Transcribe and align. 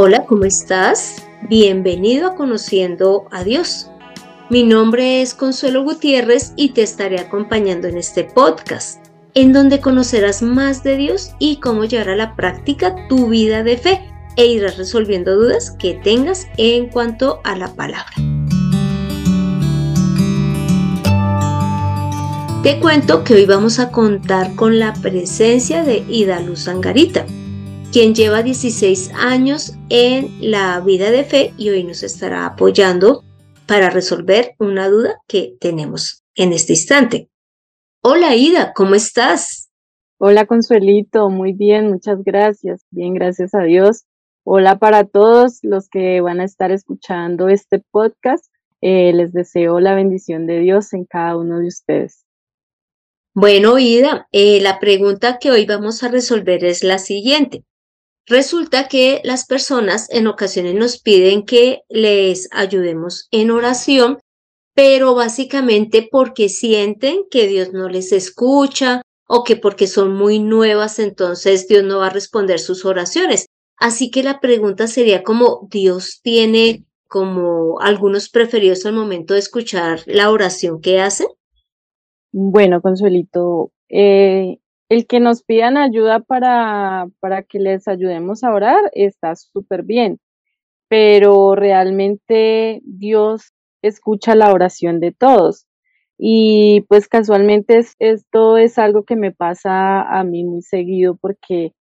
Hola, 0.00 0.26
¿cómo 0.26 0.44
estás? 0.44 1.26
Bienvenido 1.48 2.28
a 2.28 2.34
Conociendo 2.36 3.26
a 3.32 3.42
Dios. 3.42 3.90
Mi 4.48 4.62
nombre 4.62 5.22
es 5.22 5.34
Consuelo 5.34 5.82
Gutiérrez 5.82 6.52
y 6.54 6.68
te 6.68 6.84
estaré 6.84 7.18
acompañando 7.18 7.88
en 7.88 7.96
este 7.96 8.22
podcast, 8.22 9.04
en 9.34 9.52
donde 9.52 9.80
conocerás 9.80 10.40
más 10.40 10.84
de 10.84 10.96
Dios 10.96 11.32
y 11.40 11.56
cómo 11.56 11.84
llevar 11.84 12.10
a 12.10 12.16
la 12.16 12.36
práctica 12.36 12.94
tu 13.08 13.26
vida 13.26 13.64
de 13.64 13.76
fe 13.76 14.08
e 14.36 14.46
irás 14.46 14.76
resolviendo 14.76 15.34
dudas 15.34 15.72
que 15.72 15.94
tengas 15.94 16.46
en 16.58 16.90
cuanto 16.90 17.40
a 17.42 17.56
la 17.56 17.74
palabra. 17.74 18.14
Te 22.62 22.78
cuento 22.78 23.24
que 23.24 23.34
hoy 23.34 23.46
vamos 23.46 23.80
a 23.80 23.90
contar 23.90 24.54
con 24.54 24.78
la 24.78 24.92
presencia 24.92 25.82
de 25.82 26.04
Ida 26.08 26.38
Luz 26.38 26.68
Angarita 26.68 27.26
quien 27.92 28.14
lleva 28.14 28.42
16 28.42 29.12
años 29.14 29.74
en 29.88 30.50
la 30.50 30.80
vida 30.80 31.10
de 31.10 31.24
fe 31.24 31.54
y 31.56 31.70
hoy 31.70 31.84
nos 31.84 32.02
estará 32.02 32.44
apoyando 32.44 33.24
para 33.66 33.88
resolver 33.88 34.54
una 34.58 34.88
duda 34.88 35.16
que 35.26 35.56
tenemos 35.58 36.22
en 36.34 36.52
este 36.52 36.74
instante. 36.74 37.30
Hola 38.02 38.36
Ida, 38.36 38.72
¿cómo 38.74 38.94
estás? 38.94 39.70
Hola 40.18 40.46
Consuelito, 40.46 41.30
muy 41.30 41.52
bien, 41.52 41.88
muchas 41.88 42.22
gracias. 42.22 42.84
Bien, 42.90 43.14
gracias 43.14 43.54
a 43.54 43.62
Dios. 43.62 44.04
Hola 44.44 44.78
para 44.78 45.04
todos 45.04 45.58
los 45.62 45.88
que 45.88 46.20
van 46.20 46.40
a 46.40 46.44
estar 46.44 46.70
escuchando 46.70 47.48
este 47.48 47.82
podcast. 47.90 48.44
Eh, 48.80 49.12
les 49.14 49.32
deseo 49.32 49.80
la 49.80 49.94
bendición 49.94 50.46
de 50.46 50.60
Dios 50.60 50.92
en 50.92 51.04
cada 51.04 51.36
uno 51.36 51.58
de 51.58 51.68
ustedes. 51.68 52.24
Bueno, 53.34 53.78
Ida, 53.78 54.28
eh, 54.32 54.60
la 54.60 54.78
pregunta 54.78 55.38
que 55.38 55.50
hoy 55.50 55.64
vamos 55.64 56.02
a 56.02 56.08
resolver 56.08 56.64
es 56.64 56.82
la 56.82 56.98
siguiente. 56.98 57.64
Resulta 58.28 58.88
que 58.88 59.22
las 59.24 59.46
personas 59.46 60.08
en 60.10 60.26
ocasiones 60.26 60.74
nos 60.74 61.00
piden 61.00 61.44
que 61.44 61.80
les 61.88 62.48
ayudemos 62.52 63.26
en 63.30 63.50
oración, 63.50 64.18
pero 64.74 65.14
básicamente 65.14 66.06
porque 66.10 66.50
sienten 66.50 67.22
que 67.30 67.46
Dios 67.46 67.72
no 67.72 67.88
les 67.88 68.12
escucha 68.12 69.00
o 69.26 69.44
que 69.44 69.56
porque 69.56 69.86
son 69.86 70.12
muy 70.14 70.40
nuevas, 70.40 70.98
entonces 70.98 71.68
Dios 71.68 71.84
no 71.84 71.98
va 71.98 72.08
a 72.08 72.10
responder 72.10 72.60
sus 72.60 72.84
oraciones. 72.84 73.46
Así 73.78 74.10
que 74.10 74.22
la 74.22 74.40
pregunta 74.40 74.88
sería 74.88 75.22
como 75.22 75.66
Dios 75.70 76.20
tiene 76.22 76.84
como 77.06 77.80
algunos 77.80 78.28
preferidos 78.28 78.84
al 78.84 78.92
momento 78.92 79.34
de 79.34 79.40
escuchar 79.40 80.00
la 80.06 80.30
oración 80.30 80.80
que 80.80 81.00
hacen. 81.00 81.28
Bueno, 82.30 82.82
Consuelito, 82.82 83.72
eh, 83.88 84.58
el 84.88 85.06
que 85.06 85.20
nos 85.20 85.42
pidan 85.42 85.76
ayuda 85.76 86.20
para, 86.20 87.08
para 87.20 87.42
que 87.42 87.58
les 87.58 87.88
ayudemos 87.88 88.44
a 88.44 88.52
orar 88.52 88.90
está 88.94 89.36
súper 89.36 89.82
bien, 89.84 90.20
pero 90.88 91.54
realmente 91.54 92.80
Dios 92.84 93.52
escucha 93.82 94.34
la 94.34 94.52
oración 94.52 95.00
de 95.00 95.12
todos. 95.12 95.66
Y 96.18 96.82
pues 96.88 97.08
casualmente 97.08 97.80
esto 98.00 98.56
es 98.58 98.78
algo 98.78 99.04
que 99.04 99.16
me 99.16 99.32
pasa 99.32 100.02
a 100.02 100.24
mí 100.24 100.44
muy 100.44 100.62
seguido 100.62 101.16
porque 101.16 101.74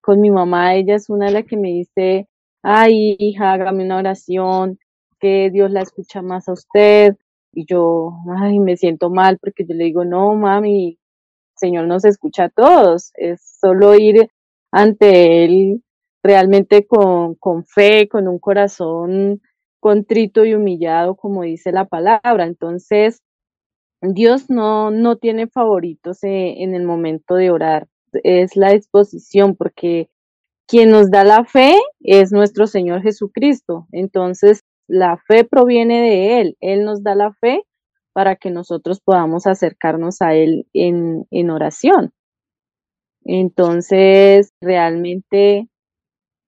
con 0.00 0.20
mi 0.20 0.30
mamá, 0.30 0.74
ella 0.74 0.96
es 0.96 1.10
una 1.10 1.26
de 1.26 1.32
las 1.32 1.44
que 1.46 1.56
me 1.56 1.70
dice, 1.70 2.28
ay 2.62 3.16
hija, 3.18 3.52
hágame 3.52 3.84
una 3.84 3.98
oración, 3.98 4.78
que 5.20 5.50
Dios 5.50 5.70
la 5.70 5.82
escucha 5.82 6.22
más 6.22 6.48
a 6.48 6.52
usted. 6.52 7.16
Y 7.52 7.66
yo, 7.66 8.12
ay, 8.38 8.58
me 8.58 8.76
siento 8.76 9.10
mal 9.10 9.38
porque 9.40 9.64
yo 9.66 9.74
le 9.74 9.84
digo, 9.84 10.04
no, 10.04 10.34
mami, 10.34 10.98
Señor 11.56 11.86
nos 11.86 12.04
escucha 12.04 12.44
a 12.44 12.48
todos, 12.48 13.12
es 13.14 13.40
solo 13.60 13.94
ir 13.94 14.28
ante 14.72 15.44
Él 15.44 15.82
realmente 16.22 16.86
con, 16.86 17.36
fe, 17.66 18.08
con 18.08 18.28
un 18.28 18.38
corazón 18.38 19.40
contrito 19.78 20.44
y 20.46 20.54
humillado, 20.54 21.14
como 21.16 21.42
dice 21.42 21.70
la 21.70 21.84
palabra. 21.84 22.44
Entonces, 22.44 23.22
Dios 24.00 24.48
no, 24.48 24.90
no 24.90 25.16
tiene 25.16 25.46
favoritos 25.46 26.24
eh, 26.24 26.62
en 26.62 26.74
el 26.74 26.84
momento 26.84 27.34
de 27.34 27.50
orar, 27.50 27.88
es 28.22 28.56
la 28.56 28.72
disposición, 28.72 29.54
porque 29.56 30.08
quien 30.66 30.90
nos 30.90 31.10
da 31.10 31.24
la 31.24 31.44
fe 31.44 31.76
es 32.00 32.32
nuestro 32.32 32.66
Señor 32.66 33.02
Jesucristo. 33.02 33.86
Entonces, 33.92 34.62
la 34.88 35.18
fe 35.18 35.44
proviene 35.44 36.00
de 36.00 36.40
Él, 36.40 36.56
Él 36.60 36.84
nos 36.84 37.02
da 37.02 37.14
la 37.14 37.32
fe 37.32 37.64
para 38.14 38.36
que 38.36 38.50
nosotros 38.50 39.00
podamos 39.00 39.46
acercarnos 39.46 40.22
a 40.22 40.34
Él 40.34 40.66
en, 40.72 41.26
en 41.30 41.50
oración. 41.50 42.12
Entonces, 43.24 44.52
realmente 44.60 45.68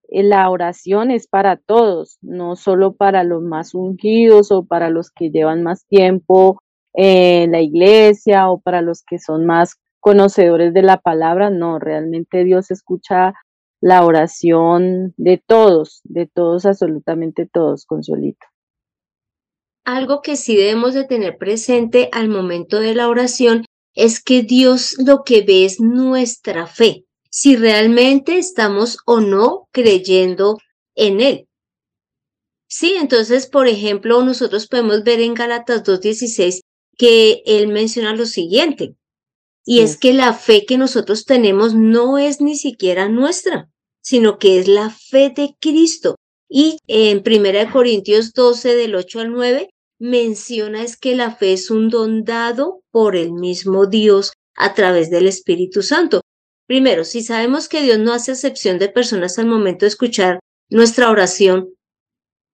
eh, 0.09 0.23
la 0.23 0.49
oración 0.51 1.11
es 1.11 1.27
para 1.27 1.57
todos, 1.57 2.19
no 2.23 2.57
solo 2.57 2.95
para 2.95 3.25
los 3.25 3.43
más 3.43 3.75
ungidos 3.75 4.53
o 4.53 4.65
para 4.65 4.91
los 4.91 5.11
que 5.11 5.31
llevan 5.31 5.63
más 5.63 5.87
tiempo 5.87 6.63
en 6.95 7.53
la 7.53 7.61
iglesia 7.61 8.49
o 8.51 8.61
para 8.61 8.81
los 8.81 9.03
que 9.03 9.19
son 9.19 9.45
más 9.45 9.75
conocedores 10.01 10.73
de 10.73 10.83
la 10.83 10.99
palabra, 10.99 11.51
no, 11.51 11.79
realmente 11.79 12.45
Dios 12.45 12.71
escucha 12.71 13.35
la 13.81 14.05
oración 14.05 15.15
de 15.17 15.43
todos, 15.45 16.01
de 16.05 16.27
todos, 16.27 16.65
absolutamente 16.65 17.47
todos, 17.53 17.87
Consuelito 17.87 18.47
algo 19.87 20.21
que 20.21 20.37
sí 20.37 20.57
debemos 20.57 20.93
de 20.93 21.05
tener 21.05 21.39
presente 21.39 22.11
al 22.13 22.29
momento 22.29 22.81
de 22.81 22.95
la 22.95 23.09
oración 23.09 23.65
es 23.95 24.23
que 24.23 24.43
Dios 24.43 24.97
lo 24.99 25.23
que 25.25 25.41
ve 25.41 25.65
es 25.65 25.81
nuestra 25.81 26.67
fe, 26.67 27.05
si 27.31 27.57
realmente 27.57 28.37
estamos 28.37 28.99
o 29.07 29.21
no 29.21 29.69
creyendo 29.73 30.59
en 30.95 31.21
Él. 31.21 31.49
Sí, 32.69 32.97
entonces, 33.01 33.47
por 33.47 33.69
ejemplo, 33.69 34.23
nosotros 34.23 34.67
podemos 34.67 35.05
ver 35.05 35.21
en 35.21 35.35
Gálatas 35.35 35.85
2.16 35.85 36.61
que 36.99 37.43
Él 37.47 37.69
menciona 37.69 38.15
lo 38.15 38.27
siguiente, 38.27 38.97
y 39.65 39.81
es 39.81 39.97
que 39.97 40.13
la 40.13 40.33
fe 40.33 40.65
que 40.65 40.79
nosotros 40.79 41.25
tenemos 41.25 41.75
no 41.75 42.19
es 42.19 42.41
ni 42.41 42.57
siquiera 42.57 43.09
nuestra, 43.09 43.69
sino 44.01 44.39
que 44.39 44.59
es 44.59 44.69
la 44.69 44.91
fe 44.91 45.33
de 45.35 45.57
Cristo. 45.61 46.15
Y 46.49 46.79
en 46.87 47.25
1 47.27 47.73
Corintios 47.73 48.33
12, 48.33 48.77
del 48.77 48.95
8 48.95 49.21
al 49.21 49.33
9, 49.33 49.71
menciona 49.99 50.83
es 50.83 50.97
que 50.97 51.17
la 51.17 51.35
fe 51.35 51.53
es 51.53 51.71
un 51.71 51.89
don 51.89 52.25
dado 52.25 52.83
por 52.91 53.17
el 53.17 53.33
mismo 53.33 53.87
Dios 53.87 54.33
a 54.55 54.75
través 54.75 55.11
del 55.11 55.27
Espíritu 55.27 55.83
Santo. 55.83 56.23
Primero, 56.67 57.05
si 57.05 57.23
sabemos 57.23 57.69
que 57.69 57.83
Dios 57.83 57.99
no 57.99 58.13
hace 58.13 58.33
excepción 58.33 58.79
de 58.79 58.89
personas 58.89 59.39
al 59.39 59.47
momento 59.47 59.85
de 59.85 59.89
escuchar 59.89 60.41
nuestra 60.69 61.11
oración, 61.11 61.71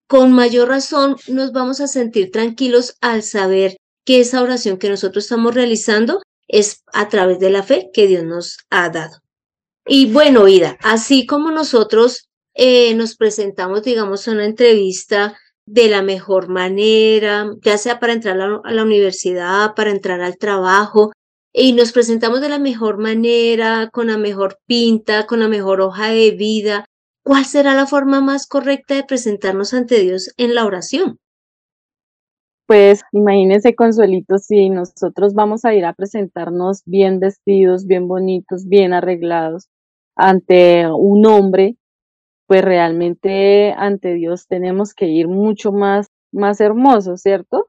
con 0.07 0.33
mayor 0.33 0.69
razón 0.69 1.17
nos 1.29 1.53
vamos 1.53 1.81
a 1.81 1.87
sentir 1.87 2.31
tranquilos 2.31 2.97
al 3.01 3.23
saber 3.23 3.77
que 4.05 4.21
esa 4.21 4.43
oración 4.43 4.77
que 4.77 4.91
nosotros 4.91 5.25
estamos 5.25 5.55
realizando 5.55 6.21
es 6.49 6.83
a 6.93 7.09
través 7.09 7.39
de 7.39 7.51
la 7.51 7.63
fe 7.63 7.91
que 7.95 8.07
Dios 8.07 8.25
nos 8.25 8.59
ha 8.69 8.91
dado. 8.91 9.19
Y 9.87 10.13
bueno, 10.13 10.47
Ida, 10.49 10.77
así 10.83 11.27
como 11.27 11.51
nosotros 11.51 12.29
eh, 12.55 12.95
nos 12.95 13.17
presentamos, 13.17 13.83
digamos, 13.83 14.29
a 14.29 14.33
una 14.33 14.45
entrevista 14.45 15.39
de 15.67 15.89
la 15.89 16.03
mejor 16.03 16.49
manera, 16.49 17.51
ya 17.63 17.79
sea 17.79 18.01
para 18.01 18.13
entrar 18.13 18.41
a 18.41 18.73
la, 18.73 18.83
universidad, 18.83 19.75
para 19.75 19.91
entrar 19.91 20.21
al 20.21 20.37
trabajo, 20.37 21.13
y 21.53 21.73
nos 21.73 21.93
presentamos 21.93 22.41
de 22.41 22.49
la 22.49 22.59
mejor 22.59 22.99
manera, 22.99 23.91
con 23.93 24.07
la 24.09 24.19
mejor 24.19 24.59
pinta, 24.67 25.27
con 25.27 25.41
la 25.41 25.49
mejor 25.49 25.81
hoja 25.81 26.09
de 26.09 26.31
vida. 26.31 26.87
¿Cuál 27.25 27.45
será 27.45 27.75
la 27.75 27.87
forma 27.87 28.21
más 28.21 28.47
correcta 28.47 28.95
de 28.95 29.05
presentarnos 29.05 29.75
ante 29.75 30.01
Dios 30.01 30.33
en 30.39 30.55
la 30.55 30.65
oración? 30.65 31.19
Pues 32.67 33.03
imagínese, 33.13 33.75
Consuelito, 33.75 34.39
si 34.39 34.71
nosotros 34.71 35.35
vamos 35.35 35.65
a 35.65 35.75
ir 35.75 35.85
a 35.85 35.93
presentarnos 35.93 36.83
bien 36.87 37.21
vestidos, 37.21 37.87
bien 37.87 38.09
bonitos, 38.09 38.67
bien 38.67 38.95
arreglados 38.95 39.69
ante 40.17 40.87
un 40.87 41.27
hombre, 41.27 41.77
pues 42.47 42.63
realmente 42.63 43.73
ante 43.77 44.15
Dios 44.15 44.47
tenemos 44.47 44.95
que 44.95 45.07
ir 45.07 45.29
mucho 45.29 45.73
más, 45.73 46.09
más 46.33 46.61
hermosos, 46.61 47.23
¿cierto? 47.23 47.69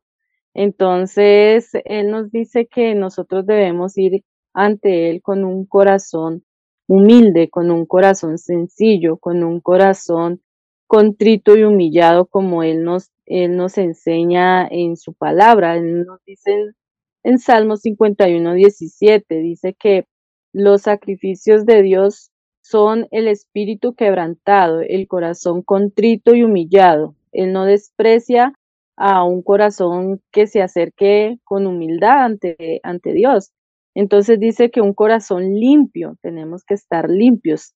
Entonces, 0.53 1.71
Él 1.85 2.11
nos 2.11 2.31
dice 2.31 2.67
que 2.67 2.95
nosotros 2.95 3.45
debemos 3.45 3.97
ir 3.97 4.23
ante 4.53 5.09
Él 5.09 5.21
con 5.21 5.45
un 5.45 5.65
corazón 5.65 6.43
humilde, 6.87 7.49
con 7.49 7.71
un 7.71 7.85
corazón 7.85 8.37
sencillo, 8.37 9.17
con 9.17 9.43
un 9.43 9.61
corazón 9.61 10.41
contrito 10.87 11.55
y 11.57 11.63
humillado 11.63 12.27
como 12.27 12.63
Él 12.63 12.83
nos, 12.83 13.09
Él 13.25 13.55
nos 13.55 13.77
enseña 13.77 14.67
en 14.67 14.95
su 14.97 15.13
palabra. 15.13 15.75
Él 15.75 16.05
nos 16.05 16.19
dice 16.25 16.51
en, 16.51 16.75
en 17.23 17.39
Salmo 17.39 17.77
51, 17.77 18.53
17, 18.53 19.35
dice 19.39 19.73
que 19.73 20.05
los 20.53 20.83
sacrificios 20.83 21.65
de 21.65 21.81
Dios 21.81 22.32
son 22.63 23.07
el 23.12 23.27
espíritu 23.27 23.94
quebrantado, 23.95 24.81
el 24.81 25.07
corazón 25.07 25.63
contrito 25.63 26.36
y 26.36 26.44
humillado. 26.44 27.15
Él 27.33 27.54
no 27.54 27.65
desprecia 27.65 28.54
a 28.98 29.24
un 29.25 29.44
corazón 29.44 30.21
que 30.31 30.48
se 30.48 30.62
acerque 30.63 31.39
con 31.44 31.68
humildad 31.68 32.24
ante, 32.25 32.80
ante 32.83 33.13
Dios. 33.13 33.51
Entonces 33.95 34.39
dice 34.39 34.71
que 34.71 34.81
un 34.81 34.94
corazón 34.94 35.56
limpio, 35.56 36.18
tenemos 36.21 36.63
que 36.65 36.75
estar 36.75 37.10
limpios. 37.10 37.75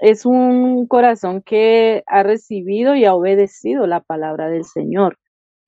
es 0.00 0.26
un 0.26 0.86
corazón 0.88 1.42
que 1.42 2.02
ha 2.06 2.22
recibido 2.22 2.96
y 2.96 3.04
ha 3.06 3.14
obedecido 3.14 3.86
la 3.86 4.00
palabra 4.00 4.48
del 4.50 4.64
Señor. 4.64 5.18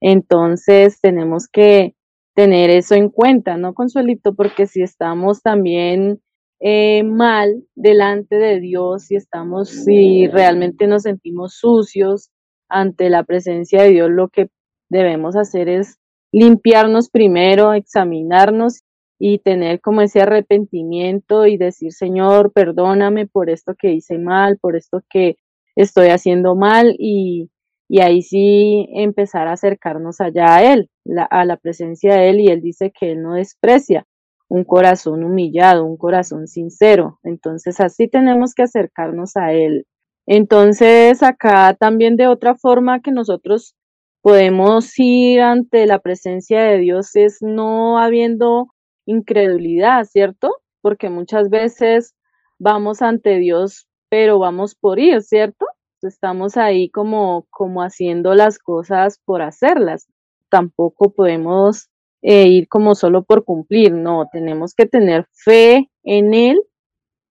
Entonces 0.01 1.01
tenemos 1.01 1.49
que 1.49 1.95
tener 2.35 2.71
eso 2.71 2.95
en 2.95 3.11
cuenta, 3.11 3.57
¿no, 3.57 3.75
Consuelito? 3.75 4.35
Porque 4.35 4.67
si 4.67 4.83
estamos 4.83 5.43
también 5.43 6.21
eh, 6.61 7.05
mal 7.05 7.65
delante 7.77 8.37
de 8.37 8.61
Dios, 8.61 9.05
si 9.05 9.17
estamos, 9.17 9.69
si 9.69 10.27
realmente 10.27 10.87
nos 10.87 11.03
sentimos 11.03 11.55
sucios 11.55 12.31
ante 12.69 13.11
la 13.11 13.23
presencia 13.23 13.83
de 13.83 13.91
Dios, 13.91 14.11
lo 14.11 14.29
que 14.29 14.49
debemos 14.91 15.37
hacer 15.37 15.69
es 15.69 15.99
limpiarnos 16.33 17.11
primero, 17.11 17.73
examinarnos 17.75 18.83
y 19.21 19.39
tener 19.39 19.81
como 19.81 20.01
ese 20.01 20.21
arrepentimiento 20.21 21.47
y 21.47 21.57
decir, 21.57 21.93
Señor, 21.93 22.53
perdóname 22.53 23.27
por 23.27 23.51
esto 23.51 23.75
que 23.79 23.93
hice 23.93 24.19
mal, 24.19 24.59
por 24.59 24.77
esto 24.77 25.03
que 25.09 25.37
estoy 25.77 26.09
haciendo 26.09 26.57
mal 26.57 26.95
y, 26.99 27.51
y 27.89 28.01
ahí 28.01 28.23
sí 28.23 28.89
empezar 28.95 29.49
a 29.49 29.53
acercarnos 29.53 30.21
allá 30.21 30.57
a 30.57 30.73
Él, 30.73 30.91
a 31.31 31.45
la 31.45 31.57
presencia 31.57 32.15
de 32.15 32.31
Él 32.31 32.41
y 32.41 32.49
Él 32.49 32.61
dice 32.63 32.93
que 32.93 33.13
Él 33.13 33.23
no 33.23 33.35
desprecia 33.35 34.08
un 34.49 34.65
corazón 34.65 35.25
humillado, 35.25 35.85
un 35.85 35.97
corazón 35.97 36.49
sincero. 36.49 37.19
Entonces 37.23 37.81
así 37.81 38.09
tenemos 38.09 38.55
que 38.55 38.63
acercarnos 38.63 39.37
a 39.37 39.53
Él. 39.53 39.87
Entonces 40.27 41.23
acá 41.23 41.75
también 41.79 42.17
de 42.17 42.27
otra 42.27 42.55
forma 42.55 43.01
que 43.01 43.13
nosotros 43.13 43.75
podemos 44.23 44.93
ir 44.99 45.41
ante 45.41 45.87
la 45.87 46.01
presencia 46.01 46.63
de 46.63 46.79
Dios 46.79 47.17
es 47.17 47.39
no 47.41 47.99
habiendo 47.99 48.69
incredulidad, 49.07 50.05
¿cierto? 50.05 50.53
Porque 50.83 51.09
muchas 51.09 51.49
veces 51.51 52.15
vamos 52.59 53.01
ante 53.03 53.39
Dios, 53.39 53.87
pero 54.11 54.39
vamos 54.39 54.75
por 54.75 54.99
ir, 54.99 55.23
¿cierto? 55.23 55.67
Estamos 56.03 56.57
ahí 56.57 56.91
como, 56.91 57.47
como 57.51 57.83
haciendo 57.83 58.35
las 58.35 58.59
cosas 58.59 59.21
por 59.25 59.43
hacerlas. 59.43 60.07
Tampoco 60.49 61.11
podemos 61.11 61.89
eh, 62.23 62.49
ir 62.49 62.69
como 62.69 62.95
solo 62.95 63.23
por 63.23 63.45
cumplir, 63.45 63.93
no, 63.93 64.29
tenemos 64.33 64.75
que 64.75 64.87
tener 64.87 65.27
fe 65.33 65.91
en 66.03 66.35
Él 66.35 66.61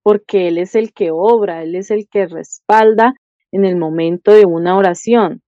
porque 0.03 0.47
Él 0.47 0.57
es 0.57 0.75
el 0.75 0.93
que 0.93 1.11
obra, 1.11 1.63
Él 1.63 1.75
es 1.75 1.91
el 1.91 2.07
que 2.07 2.27
respalda 2.27 3.13
en 3.51 3.65
el 3.65 3.75
momento 3.75 4.31
de 4.31 4.45
una 4.45 4.77
oración. 4.77 5.41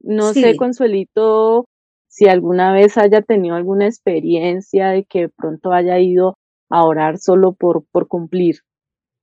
No 0.00 0.32
sé, 0.32 0.56
Consuelito, 0.56 1.66
si 2.08 2.26
alguna 2.26 2.72
vez 2.72 2.98
haya 2.98 3.22
tenido 3.22 3.54
alguna 3.54 3.86
experiencia 3.86 4.88
de 4.88 5.04
que 5.04 5.20
de 5.20 5.28
pronto 5.28 5.72
haya 5.72 5.98
ido 6.00 6.38
a 6.70 6.84
orar 6.84 7.18
solo 7.18 7.52
por, 7.52 7.84
por 7.92 8.08
cumplir. 8.08 8.60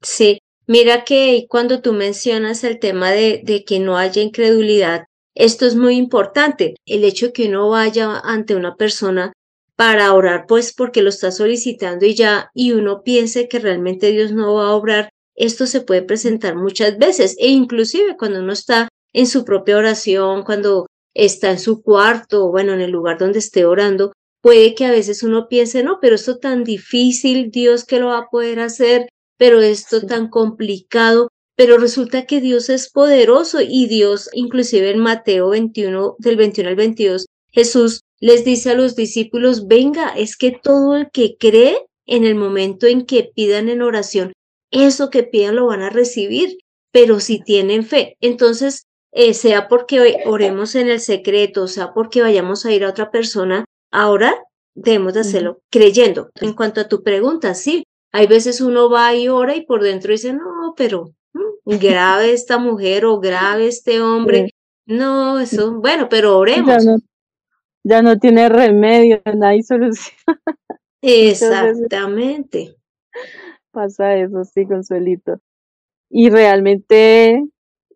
Sí, 0.02 0.40
mira 0.68 1.04
que 1.04 1.48
cuando 1.50 1.82
tú 1.82 1.94
mencionas 1.94 2.64
el 2.64 2.80
tema 2.80 3.12
de, 3.12 3.42
de 3.44 3.66
que 3.66 3.80
no 3.80 3.98
haya 3.98 4.22
incredulidad, 4.22 5.08
esto 5.38 5.68
es 5.68 5.76
muy 5.76 5.96
importante, 5.96 6.76
el 6.88 7.04
hecho 7.04 7.28
de 7.28 7.34
que 7.34 7.48
uno 7.48 7.70
vaya 7.70 8.20
ante 8.24 8.56
una 8.56 8.76
persona 8.76 9.34
para 9.76 10.12
orar, 10.14 10.46
pues 10.48 10.74
porque 10.74 11.04
lo 11.04 11.10
está 11.10 11.32
solicitando 11.32 12.08
y 12.08 12.16
ya, 12.16 12.50
y 12.56 12.72
uno 12.72 13.04
piense 13.04 13.48
que 13.48 13.60
realmente 13.60 14.12
Dios 14.12 14.32
no 14.32 14.56
va 14.56 14.70
a 14.70 14.74
obrar, 14.74 15.10
esto 15.36 15.68
se 15.68 15.82
puede 15.82 16.02
presentar 16.02 16.56
muchas 16.56 16.98
veces, 16.98 17.36
e 17.38 17.50
inclusive 17.50 18.18
cuando 18.18 18.40
uno 18.40 18.52
está 18.52 18.90
en 19.14 19.28
su 19.28 19.46
propia 19.46 19.78
oración, 19.78 20.42
cuando 20.44 20.88
está 21.14 21.52
en 21.52 21.60
su 21.60 21.84
cuarto, 21.84 22.50
bueno, 22.50 22.74
en 22.74 22.82
el 22.82 22.90
lugar 22.90 23.20
donde 23.20 23.38
esté 23.38 23.66
orando, 23.66 24.14
puede 24.42 24.74
que 24.74 24.86
a 24.86 24.92
veces 24.92 25.22
uno 25.22 25.48
piense, 25.48 25.84
no, 25.84 26.00
pero 26.02 26.16
esto 26.16 26.40
tan 26.40 26.64
difícil, 26.64 27.52
Dios 27.52 27.86
que 27.86 28.00
lo 28.00 28.08
va 28.08 28.18
a 28.18 28.30
poder 28.32 28.60
hacer, 28.60 29.08
pero 29.38 29.62
esto 29.62 30.02
tan 30.02 30.30
complicado, 30.30 31.30
pero 31.58 31.80
resulta 31.80 32.28
que 32.28 32.40
Dios 32.40 32.70
es 32.70 32.90
poderoso 32.92 33.60
y 33.62 33.88
Dios, 33.88 34.30
inclusive 34.34 34.92
en 34.92 35.00
Mateo 35.00 35.50
21, 35.50 36.16
del 36.20 36.38
21 36.38 36.70
al 36.70 36.76
22, 36.76 37.26
Jesús 37.52 38.02
les 38.20 38.46
dice 38.46 38.70
a 38.70 38.76
los 38.76 38.96
discípulos, 38.96 39.66
venga, 39.66 40.10
es 40.10 40.38
que 40.38 40.52
todo 40.52 40.96
el 40.96 41.10
que 41.12 41.36
cree 41.40 41.88
en 42.06 42.26
el 42.26 42.36
momento 42.36 42.86
en 42.86 43.08
que 43.08 43.32
pidan 43.36 43.70
en 43.70 43.82
oración, 43.82 44.34
eso 44.70 45.10
que 45.10 45.24
pidan 45.24 45.56
lo 45.56 45.66
van 45.66 45.82
a 45.82 45.90
recibir, 45.90 46.60
pero 46.92 47.20
si 47.20 47.42
tienen 47.44 47.84
fe. 47.84 48.18
Entonces, 48.22 48.86
eh, 49.12 49.34
sea 49.34 49.68
porque 49.68 50.22
oremos 50.28 50.76
en 50.76 50.90
el 50.90 51.00
secreto, 51.00 51.68
sea 51.68 51.92
porque 51.92 52.22
vayamos 52.22 52.68
a 52.68 52.72
ir 52.72 52.84
a 52.84 52.90
otra 52.90 53.10
persona 53.10 53.66
a 53.92 54.10
orar, 54.12 54.36
debemos 54.76 55.16
de 55.16 55.22
hacerlo 55.22 55.60
creyendo. 55.72 56.30
En 56.40 56.54
cuanto 56.54 56.82
a 56.82 56.88
tu 56.88 57.02
pregunta, 57.02 57.56
sí, 57.56 57.84
hay 58.12 58.28
veces 58.28 58.62
uno 58.62 58.92
va 58.92 59.16
y 59.16 59.28
ora 59.28 59.56
y 59.56 59.66
por 59.66 59.82
dentro 59.82 60.12
dice, 60.12 60.34
no, 60.34 60.76
pero 60.78 61.16
grave 61.76 62.32
esta 62.32 62.58
mujer 62.58 63.06
o 63.06 63.20
grave 63.20 63.68
este 63.68 64.02
hombre. 64.02 64.50
No, 64.86 65.40
eso, 65.40 65.80
bueno, 65.80 66.08
pero 66.10 66.38
oremos. 66.38 66.86
Ya 67.84 68.02
no, 68.02 68.18
tiene 68.18 68.50
remedio, 68.50 69.22
no 69.36 69.46
hay 69.46 69.64
solución. 69.64 70.16
Exactamente. 71.02 72.76
Pasa 73.72 74.16
eso, 74.16 74.44
sí, 74.46 74.66
Consuelito. 74.66 75.40
Y 76.10 76.30
realmente 76.30 77.44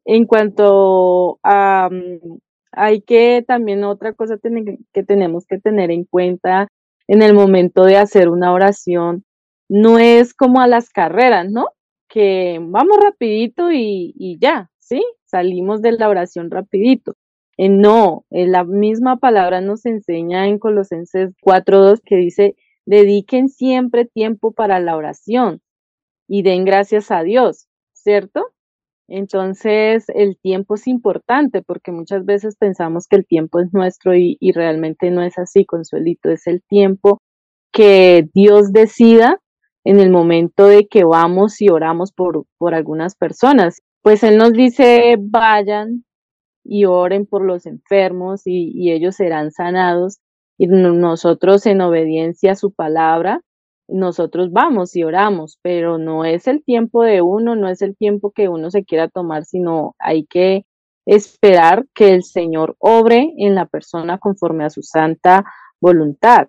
en 0.06 0.26
cuanto 0.26 1.40
a, 1.44 1.90
mm, 1.90 2.38
hay 2.72 3.02
que 3.02 3.44
también 3.48 3.84
otra 3.84 4.14
cosa 4.14 4.38
que 4.94 5.04
tenemos 5.04 5.46
que 5.46 5.60
tener 5.60 5.92
en 5.92 6.06
cuenta 6.06 6.68
en 7.08 7.22
el 7.22 7.34
momento 7.34 7.84
de 7.84 7.98
hacer 7.98 8.30
una 8.30 8.54
oración, 8.54 9.26
no 9.70 10.00
es 10.00 10.34
como 10.34 10.62
a 10.62 10.68
las 10.68 10.90
carreras, 10.90 11.50
¿no? 11.50 11.68
Que 12.12 12.60
vamos 12.62 12.98
rapidito 13.02 13.72
y, 13.72 14.14
y 14.18 14.38
ya, 14.40 14.70
¿sí? 14.80 15.02
Salimos 15.26 15.82
de 15.82 15.94
la 15.94 16.10
oración 16.10 16.52
rapidito. 16.52 17.16
Eh, 17.58 17.70
no, 17.70 18.26
eh, 18.32 18.48
la 18.48 18.64
misma 18.64 19.18
palabra 19.18 19.62
nos 19.62 19.86
enseña 19.86 20.48
en 20.48 20.60
Colosenses 20.60 21.34
4.2 21.44 22.02
que 22.04 22.16
dice, 22.16 22.56
dediquen 22.86 23.50
siempre 23.50 24.06
tiempo 24.06 24.52
para 24.52 24.80
la 24.80 24.96
oración 24.96 25.62
y 26.28 26.44
den 26.44 26.66
gracias 26.66 27.12
a 27.12 27.24
Dios, 27.24 27.68
¿cierto? 27.94 28.48
Entonces, 29.10 30.06
el 30.16 30.38
tiempo 30.40 30.76
es 30.76 30.88
importante 30.88 31.62
porque 31.62 31.92
muchas 31.92 32.24
veces 32.24 32.56
pensamos 32.58 33.08
que 33.08 33.18
el 33.18 33.28
tiempo 33.28 33.60
es 33.60 33.74
nuestro 33.74 34.16
y, 34.16 34.38
realmente 34.54 35.12
no 35.12 35.22
es 35.22 35.38
así, 35.38 35.66
Consuelito, 35.66 36.30
es 36.30 36.48
el 36.48 36.64
tiempo 36.64 37.22
que 37.74 38.30
Dios 38.34 38.72
decida 38.72 39.41
en 39.84 40.00
el 40.00 40.10
momento 40.10 40.68
de 40.68 40.88
que 40.88 41.04
vamos 41.04 41.62
y 41.62 41.70
oramos 41.70 42.12
por, 42.12 42.46
por 42.58 42.74
algunas 42.74 43.16
personas. 43.16 43.82
Pues 44.02 44.24
Él 44.24 44.38
nos 44.38 44.54
dice, 44.54 45.16
vayan 45.20 46.06
y 46.64 46.86
oren 46.86 47.26
por 47.26 47.44
los 47.44 47.66
enfermos 47.66 48.46
y, 48.46 48.72
y 48.74 48.92
ellos 48.92 49.16
serán 49.16 49.52
sanados. 49.52 50.20
Y 50.58 50.68
nosotros 50.68 51.66
en 51.66 51.82
obediencia 51.82 52.52
a 52.52 52.56
su 52.56 52.72
palabra, 52.72 53.42
nosotros 53.88 54.52
vamos 54.52 54.96
y 54.96 55.04
oramos, 55.04 55.58
pero 55.62 55.98
no 55.98 56.24
es 56.24 56.48
el 56.48 56.64
tiempo 56.64 57.04
de 57.04 57.22
uno, 57.22 57.56
no 57.56 57.68
es 57.68 57.82
el 57.82 57.96
tiempo 57.96 58.32
que 58.32 58.48
uno 58.48 58.72
se 58.72 58.86
quiera 58.86 59.10
tomar, 59.10 59.46
sino 59.46 59.96
hay 60.00 60.26
que 60.26 60.66
esperar 61.06 61.86
que 61.94 62.14
el 62.14 62.24
Señor 62.24 62.76
obre 62.80 63.34
en 63.38 63.56
la 63.56 63.66
persona 63.66 64.18
conforme 64.18 64.64
a 64.64 64.70
su 64.70 64.82
santa 64.82 65.44
voluntad. 65.82 66.48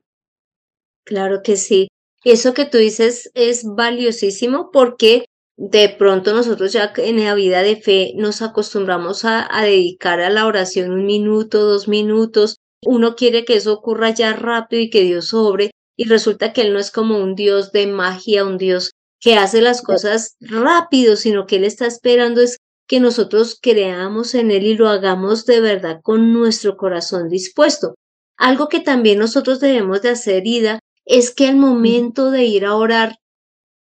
Claro 1.04 1.42
que 1.42 1.56
sí. 1.56 1.88
Eso 2.24 2.54
que 2.54 2.66
tú 2.66 2.78
dices 2.78 3.30
es 3.34 3.64
valiosísimo 3.64 4.70
porque 4.72 5.24
de 5.56 5.88
pronto 5.88 6.32
nosotros 6.32 6.72
ya 6.72 6.92
en 6.96 7.24
la 7.24 7.34
vida 7.34 7.62
de 7.62 7.76
fe 7.76 8.12
nos 8.16 8.42
acostumbramos 8.42 9.24
a, 9.24 9.46
a 9.50 9.64
dedicar 9.64 10.20
a 10.20 10.30
la 10.30 10.46
oración 10.46 10.92
un 10.92 11.04
minuto, 11.04 11.64
dos 11.64 11.88
minutos. 11.88 12.56
Uno 12.84 13.16
quiere 13.16 13.44
que 13.44 13.56
eso 13.56 13.72
ocurra 13.72 14.10
ya 14.10 14.32
rápido 14.32 14.82
y 14.82 14.90
que 14.90 15.02
Dios 15.02 15.34
obre, 15.34 15.70
y 15.96 16.04
resulta 16.04 16.52
que 16.52 16.62
Él 16.62 16.72
no 16.72 16.78
es 16.78 16.90
como 16.90 17.18
un 17.18 17.34
Dios 17.34 17.72
de 17.72 17.86
magia, 17.86 18.44
un 18.44 18.58
Dios 18.58 18.92
que 19.20 19.36
hace 19.36 19.60
las 19.60 19.82
cosas 19.82 20.36
rápido, 20.40 21.16
sino 21.16 21.46
que 21.46 21.56
Él 21.56 21.64
está 21.64 21.86
esperando 21.86 22.40
es 22.40 22.56
que 22.88 22.98
nosotros 22.98 23.58
creamos 23.60 24.34
en 24.34 24.50
Él 24.50 24.64
y 24.64 24.74
lo 24.74 24.88
hagamos 24.88 25.46
de 25.46 25.60
verdad 25.60 26.00
con 26.02 26.32
nuestro 26.32 26.76
corazón 26.76 27.28
dispuesto. 27.28 27.94
Algo 28.36 28.68
que 28.68 28.80
también 28.80 29.18
nosotros 29.18 29.60
debemos 29.60 30.02
de 30.02 30.10
hacer, 30.10 30.46
Ida, 30.46 30.80
es 31.04 31.34
que 31.34 31.46
al 31.46 31.56
momento 31.56 32.30
de 32.30 32.44
ir 32.44 32.64
a 32.64 32.76
orar, 32.76 33.16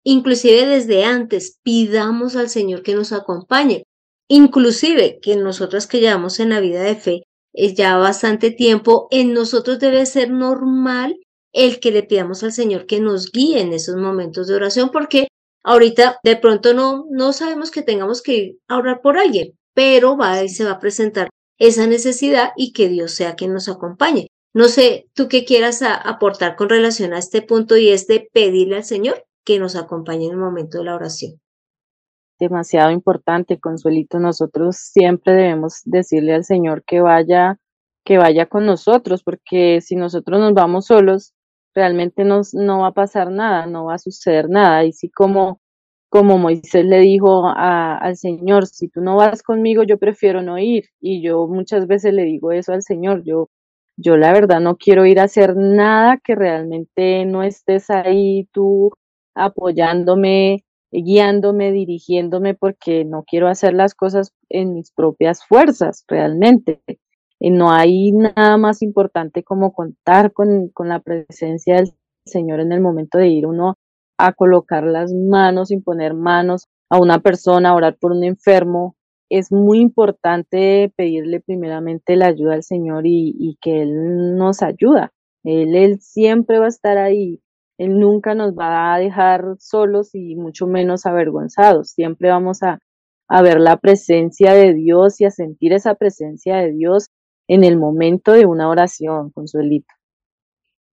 inclusive 0.05 0.67
desde 0.67 1.05
antes, 1.05 1.59
pidamos 1.63 2.37
al 2.37 2.49
Señor 2.49 2.83
que 2.83 2.95
nos 2.95 3.13
acompañe. 3.13 3.85
Inclusive 4.29 5.19
que 5.21 5.37
nosotros 5.37 5.87
que 5.87 6.01
llevamos 6.01 6.41
en 6.41 6.51
la 6.51 6.61
vida 6.61 6.83
de 6.83 6.97
fe 6.97 7.23
es 7.53 7.75
ya 7.75 7.97
bastante 7.97 8.51
tiempo, 8.51 9.07
en 9.11 9.33
nosotros 9.33 9.79
debe 9.79 10.07
ser 10.07 10.31
normal 10.31 11.17
el 11.53 11.79
que 11.79 11.93
le 11.93 12.03
pidamos 12.03 12.43
al 12.43 12.53
Señor 12.53 12.87
que 12.87 13.01
nos 13.01 13.31
guíe 13.31 13.61
en 13.61 13.73
esos 13.73 13.97
momentos 13.97 14.49
de 14.49 14.57
oración, 14.57 14.91
porque 14.91 15.29
ahorita 15.63 16.19
de 16.25 16.37
pronto 16.37 16.75
no, 16.75 17.07
no 17.11 17.33
sabemos 17.33 17.71
que 17.71 17.83
tengamos 17.83 18.23
que 18.23 18.35
ir 18.35 18.59
a 18.69 18.79
orar 18.79 19.01
por 19.03 19.19
alguien, 19.19 19.57
pero 19.73 20.17
va 20.17 20.43
y 20.43 20.49
se 20.49 20.65
va 20.65 20.73
a 20.73 20.81
presentar 20.81 21.29
esa 21.59 21.87
necesidad 21.87 22.51
y 22.57 22.73
que 22.73 22.89
Dios 22.89 23.13
sea 23.13 23.37
quien 23.37 23.53
nos 23.55 23.69
acompañe. 23.69 24.27
No 24.55 24.69
sé, 24.69 25.09
tú 25.15 25.27
qué 25.29 25.45
quieras 25.45 25.83
aportar 25.83 26.55
con 26.55 26.69
relación 26.69 27.13
a 27.13 27.19
este 27.19 27.43
punto 27.43 27.77
y 27.77 27.91
es 27.91 28.07
de 28.07 28.29
pedirle 28.33 28.77
al 28.77 28.85
Señor 28.85 29.27
que 29.45 29.59
nos 29.59 29.75
acompañe 29.75 30.27
en 30.27 30.33
el 30.33 30.39
momento 30.39 30.79
de 30.79 30.85
la 30.85 30.95
oración. 30.95 31.41
demasiado 32.39 32.91
importante, 32.93 33.59
Consuelito. 33.59 34.19
Nosotros 34.21 34.77
siempre 34.77 35.35
debemos 35.35 35.83
decirle 35.85 36.35
al 36.35 36.45
Señor 36.45 36.85
que 36.85 37.01
vaya, 37.01 37.59
que 38.05 38.19
vaya 38.19 38.47
con 38.47 38.65
nosotros, 38.67 39.23
porque 39.25 39.81
si 39.81 39.97
nosotros 39.97 40.39
nos 40.41 40.55
vamos 40.55 40.87
solos, 40.87 41.35
realmente 41.75 42.25
nos, 42.25 42.55
no 42.55 42.81
va 42.81 42.89
a 42.89 42.93
pasar 42.95 43.31
nada, 43.33 43.67
no 43.67 43.87
va 43.87 43.95
a 43.95 43.99
suceder 43.99 44.49
nada. 44.51 44.85
Y 44.85 44.93
si 44.93 45.11
como, 45.11 45.61
como 46.09 46.39
Moisés 46.39 46.85
le 46.85 46.99
dijo 47.01 47.49
al 47.49 48.17
Señor, 48.17 48.67
si 48.67 48.89
tú 48.89 49.01
no 49.01 49.17
vas 49.17 49.43
conmigo, 49.43 49.83
yo 49.83 49.99
prefiero 49.99 50.43
no 50.43 50.59
ir. 50.59 50.85
Y 51.01 51.23
yo 51.23 51.47
muchas 51.49 51.87
veces 51.89 52.15
le 52.15 52.23
digo 52.25 52.53
eso 52.53 52.73
al 52.73 52.83
Señor, 52.83 53.25
yo, 53.25 53.49
yo 53.97 54.17
la 54.17 54.33
verdad 54.33 54.61
no 54.61 54.77
quiero 54.77 55.07
ir 55.07 55.21
a 55.21 55.25
hacer 55.25 55.57
nada 55.57 56.19
que 56.23 56.35
realmente 56.35 57.25
no 57.27 57.43
estés 57.43 57.91
ahí 57.91 58.49
tú 58.53 58.93
apoyándome, 59.35 60.65
guiándome, 60.91 61.73
dirigiéndome, 61.73 62.55
porque 62.55 63.05
no 63.05 63.25
quiero 63.25 63.49
hacer 63.49 63.75
las 63.75 63.95
cosas 63.95 64.33
en 64.49 64.75
mis 64.75 64.91
propias 64.93 65.45
fuerzas 65.45 66.05
realmente. 66.09 66.81
Y 67.41 67.51
no 67.51 67.73
hay 67.73 68.13
nada 68.13 68.57
más 68.57 68.83
importante 68.83 69.43
como 69.43 69.73
contar 69.73 70.33
con, 70.33 70.69
con 70.69 70.89
la 70.89 71.01
presencia 71.01 71.77
del 71.77 71.93
Señor 72.25 72.61
en 72.61 72.73
el 72.73 72.81
momento 72.81 73.19
de 73.19 73.29
ir 73.29 73.47
uno 73.47 73.75
a 74.19 74.33
colocar 74.33 74.85
las 74.85 75.13
manos, 75.13 75.71
imponer 75.71 76.15
manos 76.15 76.69
a 76.89 76.99
una 76.99 77.19
persona, 77.21 77.71
a 77.71 77.75
orar 77.75 77.97
por 77.99 78.13
un 78.13 78.25
enfermo. 78.25 78.97
Es 79.31 79.51
muy 79.51 79.81
importante 79.81 80.93
pedirle 80.97 81.41
primeramente 81.41 82.17
la 82.17 82.27
ayuda 82.27 82.55
al 82.55 82.63
Señor 82.63 83.05
y, 83.07 83.59
que 83.61 83.83
Él 83.83 84.37
nos 84.37 84.63
ayuda. 84.63 85.13
Él, 85.43 85.75
él 85.77 86.01
siempre 86.01 86.59
va 86.59 86.67
a 86.67 86.69
estar 86.69 86.99
ahí 86.99 87.41
él 87.79 87.99
nunca 87.99 88.35
nos 88.35 88.53
va 88.53 88.95
a 88.95 88.99
dejar 88.99 89.57
solos 89.59 90.15
y 90.15 90.37
mucho 90.37 90.67
menos 90.67 91.07
avergonzados. 91.07 91.91
Siempre 91.91 92.29
vamos 92.29 92.63
a, 92.63 92.79
ver 93.43 93.59
la 93.59 93.79
presencia 93.79 94.55
de 94.55 94.75
Dios 94.75 95.21
y 95.21 95.25
a 95.25 95.31
sentir 95.31 95.73
esa 95.73 95.95
presencia 95.97 96.57
de 96.57 96.71
Dios 96.73 97.09
en 97.49 97.65
el 97.65 97.77
momento 97.77 98.33
de 98.33 98.47
una 98.47 98.69
oración, 98.69 99.31
Consuelito. 99.31 99.93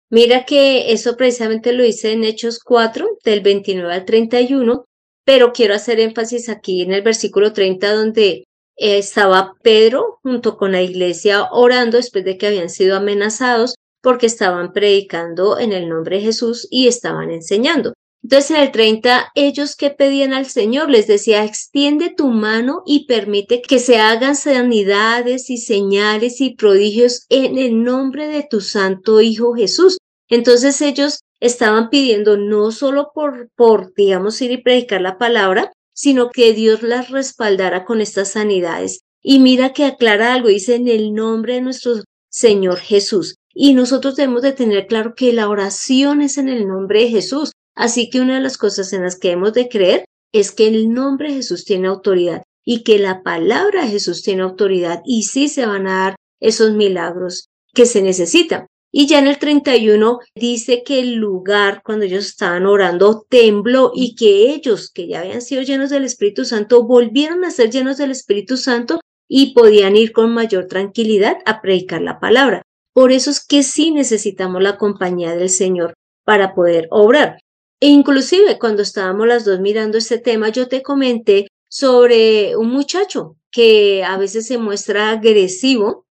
Mira 0.10 0.44
que 0.46 0.92
eso 0.92 1.16
precisamente 1.18 1.72
lo 1.72 1.86
hice 1.86 2.14
en 2.14 2.24
Hechos 2.24 2.60
4, 2.64 3.08
del 3.24 3.42
29 3.42 3.94
al 3.94 4.06
31, 4.06 4.86
pero 5.32 5.54
quiero 5.54 5.74
hacer 5.74 6.02
énfasis 6.02 6.50
aquí 6.50 6.82
en 6.82 6.92
el 6.92 7.04
versículo 7.04 7.54
30, 7.54 7.94
donde 7.94 8.44
estaba 8.76 9.54
Pedro 9.64 10.20
junto 10.22 10.58
con 10.58 10.74
la 10.74 10.82
iglesia 10.82 11.48
orando 11.54 11.96
después 11.96 12.26
de 12.26 12.38
que 12.38 12.48
habían 12.48 12.70
sido 12.70 12.98
amenazados 12.98 13.76
porque 14.02 14.26
estaban 14.26 14.74
predicando 14.74 15.58
en 15.58 15.72
el 15.72 15.88
nombre 15.88 16.18
de 16.18 16.24
Jesús 16.24 16.68
y 16.70 16.90
estaban 16.90 17.32
enseñando. 17.32 17.94
Entonces 18.22 18.52
en 18.52 18.58
el 18.58 18.72
30, 18.74 19.32
ellos 19.34 19.78
que 19.78 19.90
pedían 19.90 20.34
al 20.34 20.48
Señor 20.48 20.90
les 20.90 21.08
decía, 21.08 21.46
extiende 21.46 22.14
tu 22.14 22.28
mano 22.28 22.84
y 22.86 23.06
permite 23.06 23.62
que 23.62 23.80
se 23.80 24.00
hagan 24.00 24.36
sanidades 24.36 25.50
y 25.50 25.60
señales 25.60 26.42
y 26.42 26.56
prodigios 26.56 27.26
en 27.30 27.58
el 27.58 27.82
nombre 27.86 28.28
de 28.28 28.46
tu 28.50 28.60
santo 28.60 29.22
Hijo 29.22 29.54
Jesús. 29.54 29.98
Entonces 30.28 30.82
ellos 30.82 31.22
estaban 31.42 31.90
pidiendo 31.90 32.38
no 32.38 32.72
solo 32.72 33.12
por, 33.14 33.50
por, 33.56 33.94
digamos, 33.94 34.42
ir 34.42 34.52
y 34.52 34.62
predicar 34.62 35.02
la 35.02 35.18
palabra, 35.18 35.74
sino 35.94 36.30
que 36.30 36.54
Dios 36.54 36.84
las 36.84 37.10
respaldara 37.10 37.84
con 37.84 38.00
estas 38.00 38.30
sanidades. 38.30 39.02
Y 39.22 39.40
mira 39.40 39.74
que 39.74 39.86
aclara 39.86 40.34
algo, 40.34 40.48
dice 40.48 40.76
en 40.76 40.88
el 40.88 41.14
nombre 41.14 41.56
de 41.56 41.62
nuestro 41.62 41.96
Señor 42.30 42.78
Jesús. 42.78 43.36
Y 43.54 43.74
nosotros 43.74 44.16
debemos 44.16 44.44
de 44.44 44.54
tener 44.54 44.88
claro 44.88 45.14
que 45.16 45.34
la 45.34 45.50
oración 45.50 46.22
es 46.22 46.38
en 46.38 46.48
el 46.48 46.68
nombre 46.68 47.02
de 47.02 47.10
Jesús. 47.10 47.52
Así 47.76 48.10
que 48.10 48.22
una 48.22 48.36
de 48.36 48.42
las 48.42 48.58
cosas 48.58 48.94
en 48.94 49.04
las 49.04 49.18
que 49.18 49.32
hemos 49.32 49.54
de 49.54 49.68
creer 49.68 50.06
es 50.32 50.52
que 50.52 50.68
el 50.68 50.94
nombre 50.94 51.30
de 51.30 51.36
Jesús 51.36 51.66
tiene 51.66 51.88
autoridad 51.88 52.44
y 52.64 52.84
que 52.84 53.00
la 53.00 53.24
palabra 53.24 53.84
de 53.84 53.92
Jesús 53.92 54.22
tiene 54.22 54.44
autoridad 54.44 55.02
y 55.06 55.24
sí 55.24 55.50
se 55.50 55.66
van 55.66 55.88
a 55.88 56.00
dar 56.00 56.16
esos 56.40 56.72
milagros 56.74 57.50
que 57.74 57.86
se 57.86 58.02
necesitan. 58.02 58.68
Y 58.94 59.08
ya 59.08 59.20
en 59.20 59.28
el 59.28 59.38
31 59.38 60.20
dice 60.36 60.84
que 60.84 61.00
el 61.00 61.16
lugar 61.16 61.82
cuando 61.84 62.06
ellos 62.06 62.26
estaban 62.26 62.66
orando 62.66 63.26
tembló 63.30 63.92
y 63.96 64.16
que 64.16 64.54
ellos 64.54 64.92
que 64.92 65.08
ya 65.08 65.22
habían 65.22 65.42
sido 65.42 65.62
llenos 65.62 65.90
del 65.90 66.04
Espíritu 66.04 66.44
Santo 66.44 66.84
volvieron 66.84 67.46
a 67.46 67.52
ser 67.52 67.70
llenos 67.70 67.98
del 67.98 68.12
Espíritu 68.12 68.58
Santo 68.58 69.00
y 69.30 69.54
podían 69.54 69.96
ir 69.96 70.12
con 70.12 70.34
mayor 70.34 70.66
tranquilidad 70.68 71.38
a 71.46 71.62
predicar 71.62 72.02
la 72.02 72.20
palabra. 72.20 72.64
Por 72.94 73.14
eso 73.14 73.32
es 73.32 73.46
que 73.46 73.64
sí 73.64 73.92
necesitamos 73.92 74.62
la 74.62 74.78
compañía 74.78 75.36
del 75.36 75.50
Señor 75.50 75.94
para 76.26 76.54
poder 76.54 76.88
obrar. 76.92 77.40
E 77.80 77.88
inclusive 77.88 78.60
cuando 78.60 78.82
estábamos 78.82 79.26
las 79.26 79.46
dos 79.46 79.62
mirando 79.62 79.98
este 79.98 80.18
tema, 80.18 80.50
yo 80.50 80.68
te 80.68 80.84
comenté 80.84 81.48
sobre 81.70 82.58
un 82.58 82.70
muchacho 82.70 83.38
que 83.52 84.04
a 84.04 84.18
veces 84.18 84.48
se 84.48 84.58
muestra 84.58 85.12
agresivo, 85.12 86.06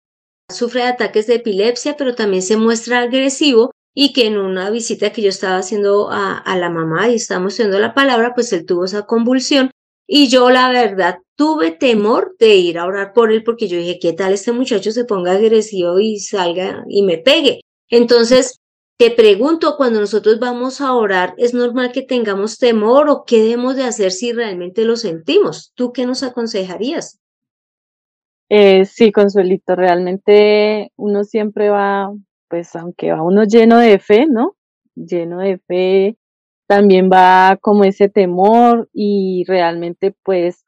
sufre 0.49 0.83
ataques 0.83 1.27
de 1.27 1.35
epilepsia, 1.35 1.95
pero 1.97 2.15
también 2.15 2.41
se 2.41 2.57
muestra 2.57 3.01
agresivo 3.01 3.71
y 3.93 4.13
que 4.13 4.27
en 4.27 4.37
una 4.37 4.69
visita 4.69 5.11
que 5.11 5.21
yo 5.21 5.29
estaba 5.29 5.57
haciendo 5.57 6.09
a, 6.09 6.37
a 6.37 6.57
la 6.57 6.69
mamá 6.69 7.09
y 7.09 7.15
estábamos 7.15 7.53
haciendo 7.53 7.79
la 7.79 7.93
palabra, 7.93 8.33
pues 8.35 8.53
él 8.53 8.65
tuvo 8.65 8.85
esa 8.85 9.05
convulsión 9.05 9.71
y 10.07 10.29
yo 10.29 10.49
la 10.49 10.69
verdad 10.71 11.17
tuve 11.35 11.71
temor 11.71 12.35
de 12.39 12.55
ir 12.55 12.79
a 12.79 12.85
orar 12.85 13.11
por 13.13 13.31
él 13.31 13.43
porque 13.43 13.67
yo 13.67 13.77
dije, 13.77 13.99
¿qué 13.99 14.13
tal 14.13 14.33
este 14.33 14.51
muchacho 14.51 14.91
se 14.91 15.05
ponga 15.05 15.33
agresivo 15.33 15.99
y 15.99 16.19
salga 16.19 16.85
y 16.87 17.03
me 17.03 17.17
pegue? 17.17 17.61
Entonces, 17.89 18.59
te 18.97 19.11
pregunto, 19.11 19.75
cuando 19.77 19.99
nosotros 19.99 20.39
vamos 20.39 20.81
a 20.81 20.93
orar, 20.93 21.35
¿es 21.37 21.53
normal 21.53 21.91
que 21.91 22.01
tengamos 22.01 22.57
temor 22.57 23.09
o 23.09 23.25
qué 23.25 23.41
debemos 23.41 23.75
de 23.75 23.83
hacer 23.83 24.11
si 24.11 24.31
realmente 24.31 24.85
lo 24.85 24.95
sentimos? 24.95 25.71
¿Tú 25.75 25.91
qué 25.91 26.05
nos 26.05 26.23
aconsejarías? 26.23 27.19
Eh, 28.49 28.85
sí, 28.85 29.11
Consuelito, 29.11 29.75
realmente 29.75 30.91
uno 30.95 31.23
siempre 31.25 31.69
va, 31.69 32.13
pues 32.49 32.75
aunque 32.75 33.11
va 33.11 33.21
uno 33.21 33.43
lleno 33.43 33.77
de 33.79 33.99
fe, 33.99 34.25
¿no? 34.27 34.55
Lleno 34.95 35.39
de 35.39 35.59
fe, 35.59 36.17
también 36.67 37.09
va 37.11 37.57
como 37.61 37.83
ese 37.83 38.09
temor 38.09 38.89
y 38.93 39.43
realmente 39.47 40.15
pues 40.23 40.65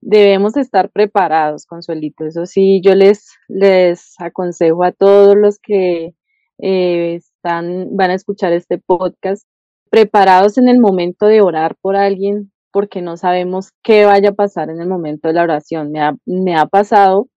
debemos 0.00 0.56
estar 0.56 0.90
preparados, 0.90 1.66
Consuelito. 1.66 2.24
Eso 2.26 2.46
sí, 2.46 2.80
yo 2.84 2.94
les, 2.94 3.30
les 3.48 4.14
aconsejo 4.20 4.84
a 4.84 4.92
todos 4.92 5.36
los 5.36 5.58
que 5.58 6.14
eh, 6.58 7.14
están, 7.16 7.96
van 7.96 8.10
a 8.10 8.14
escuchar 8.14 8.52
este 8.52 8.78
podcast, 8.78 9.46
preparados 9.90 10.58
en 10.58 10.68
el 10.68 10.80
momento 10.80 11.26
de 11.26 11.40
orar 11.42 11.76
por 11.80 11.96
alguien, 11.96 12.52
porque 12.74 13.02
no 13.02 13.16
sabemos 13.16 13.70
qué 13.82 14.04
vaya 14.04 14.30
a 14.30 14.34
pasar 14.34 14.68
en 14.70 14.80
el 14.82 14.88
momento 14.88 15.28
de 15.28 15.34
la 15.34 15.44
oración. 15.44 15.92
Me 16.26 16.56
ha, 16.56 16.66
pasado 16.66 17.28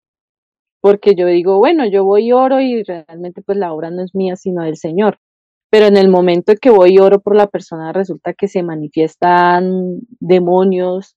porque 0.81 1.15
yo 1.15 1.27
digo, 1.27 1.59
bueno, 1.59 1.87
yo 1.87 2.05
voy 2.05 2.29
y 2.29 2.33
oro 2.33 2.61
y 2.61 2.83
realmente 2.85 3.43
pues 3.43 3.59
la 3.59 3.73
obra 3.73 3.91
no 3.91 4.03
es 4.03 4.15
mía, 4.15 4.37
sino 4.37 4.65
del 4.65 4.77
Señor 4.77 5.19
pero 5.71 5.87
en 5.87 5.97
el 5.97 6.09
momento 6.09 6.55
que 6.61 6.71
voy 6.71 6.95
y 6.95 6.99
oro 6.99 7.21
por 7.21 7.37
la 7.37 7.49
persona 7.49 7.93
resulta 7.93 8.33
que 8.35 8.49
se 8.49 8.63
manifiestan 8.63 10.01
demonios, 10.21 11.17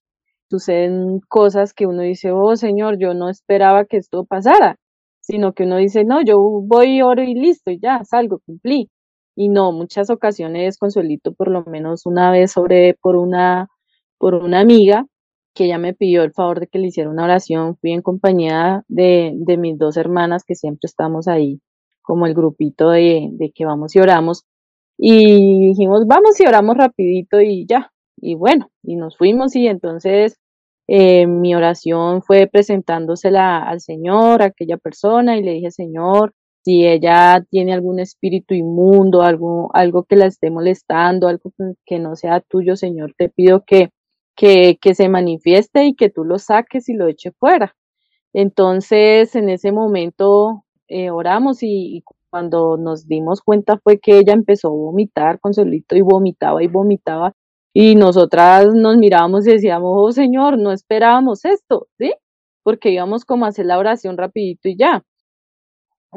suceden 0.50 1.20
cosas 1.28 1.72
que 1.72 1.86
uno 1.86 2.02
dice, 2.02 2.32
oh 2.32 2.56
Señor, 2.56 2.98
yo 2.98 3.14
no 3.14 3.28
esperaba 3.30 3.84
que 3.84 3.96
esto 3.98 4.24
pasara, 4.24 4.76
sino 5.20 5.52
que 5.52 5.64
uno 5.64 5.76
dice, 5.76 6.04
no, 6.04 6.22
yo 6.22 6.38
voy 6.38 6.98
y 6.98 7.02
oro 7.02 7.22
y 7.22 7.34
listo, 7.34 7.70
y 7.70 7.78
ya, 7.80 8.04
salgo, 8.04 8.40
cumplí. 8.44 8.90
Y 9.36 9.48
no, 9.48 9.72
muchas 9.72 10.10
ocasiones, 10.10 10.76
Consuelito, 10.78 11.32
por 11.32 11.48
lo 11.48 11.64
menos 11.64 12.04
una 12.04 12.30
vez 12.30 12.52
sobre 12.52 12.94
por 13.00 13.16
una, 13.16 13.68
por 14.20 14.34
una 14.34 14.60
amiga 14.60 15.06
que 15.54 15.64
ella 15.64 15.78
me 15.78 15.94
pidió 15.94 16.22
el 16.22 16.32
favor 16.32 16.60
de 16.60 16.68
que 16.68 16.78
le 16.78 16.88
hiciera 16.88 17.10
una 17.10 17.24
oración, 17.24 17.76
fui 17.78 17.92
en 17.92 18.02
compañía 18.02 18.84
de, 18.86 19.32
de 19.34 19.56
mis 19.56 19.78
dos 19.78 19.96
hermanas 19.96 20.44
que 20.44 20.54
siempre 20.54 20.86
estamos 20.86 21.26
ahí 21.26 21.60
como 22.02 22.26
el 22.26 22.34
grupito 22.34 22.90
de, 22.90 23.52
que 23.54 23.64
vamos 23.64 23.94
y 23.96 24.00
oramos. 24.00 24.44
Y 24.98 25.68
dijimos, 25.68 26.06
vamos 26.06 26.40
y 26.40 26.46
oramos 26.46 26.76
rapidito 26.76 27.40
y 27.40 27.66
ya. 27.66 27.92
Y 28.16 28.34
bueno, 28.34 28.70
y 28.82 28.96
nos 28.96 29.16
fuimos 29.16 29.56
y 29.56 29.66
entonces 29.66 30.36
eh, 30.88 31.26
mi 31.26 31.54
oración 31.54 32.22
fue 32.22 32.46
presentándosela 32.46 33.62
al 33.62 33.80
Señor, 33.80 34.42
a 34.42 34.46
aquella 34.46 34.76
persona, 34.76 35.38
y 35.38 35.42
le 35.42 35.52
dije, 35.52 35.70
Señor, 35.70 36.32
si 36.64 36.86
ella 36.86 37.44
tiene 37.48 37.72
algún 37.72 38.00
espíritu 38.00 38.54
inmundo, 38.54 39.22
algo, 39.22 39.70
algo 39.72 40.04
que 40.04 40.16
la 40.16 40.26
esté 40.26 40.50
molestando, 40.50 41.28
algo 41.28 41.52
que 41.86 41.98
no 41.98 42.16
sea 42.16 42.40
tuyo, 42.40 42.76
Señor, 42.76 43.14
te 43.16 43.30
pido 43.30 43.64
que, 43.64 43.90
que, 44.40 44.94
se 44.94 45.08
manifieste 45.08 45.84
y 45.84 45.94
que 45.94 46.08
tú 46.08 46.24
lo 46.24 46.38
saques 46.38 46.88
y 46.88 46.94
lo 46.94 47.08
eche 47.08 47.32
fuera. 47.32 47.76
Entonces, 48.32 49.34
en 49.36 49.50
ese 49.50 49.72
momento 49.72 50.64
eh, 50.88 51.10
oramos 51.10 51.62
y, 51.62 52.02
cuando 52.30 52.76
nos 52.76 53.08
dimos 53.08 53.42
cuenta 53.42 53.78
fue 53.82 53.98
que 53.98 54.18
ella 54.18 54.32
empezó 54.34 54.68
a 54.68 54.70
vomitar 54.70 55.40
con 55.40 55.52
solito 55.52 55.96
y 55.96 56.00
vomitaba 56.00 56.62
y 56.62 56.68
vomitaba 56.68 57.34
y 57.74 57.96
nosotras 57.96 58.68
nos 58.72 58.96
mirábamos 58.98 59.46
y 59.48 59.52
decíamos, 59.52 59.92
oh 59.96 60.12
Señor, 60.12 60.56
no 60.58 60.72
esperábamos 60.72 61.44
esto, 61.44 61.88
¿sí? 61.98 62.14
Porque 62.62 62.90
íbamos 62.90 63.24
como 63.24 63.46
a 63.46 63.48
hacer 63.48 63.66
la 63.66 63.78
oración 63.78 64.16
rapidito 64.16 64.68
y 64.68 64.76
ya. 64.76 65.02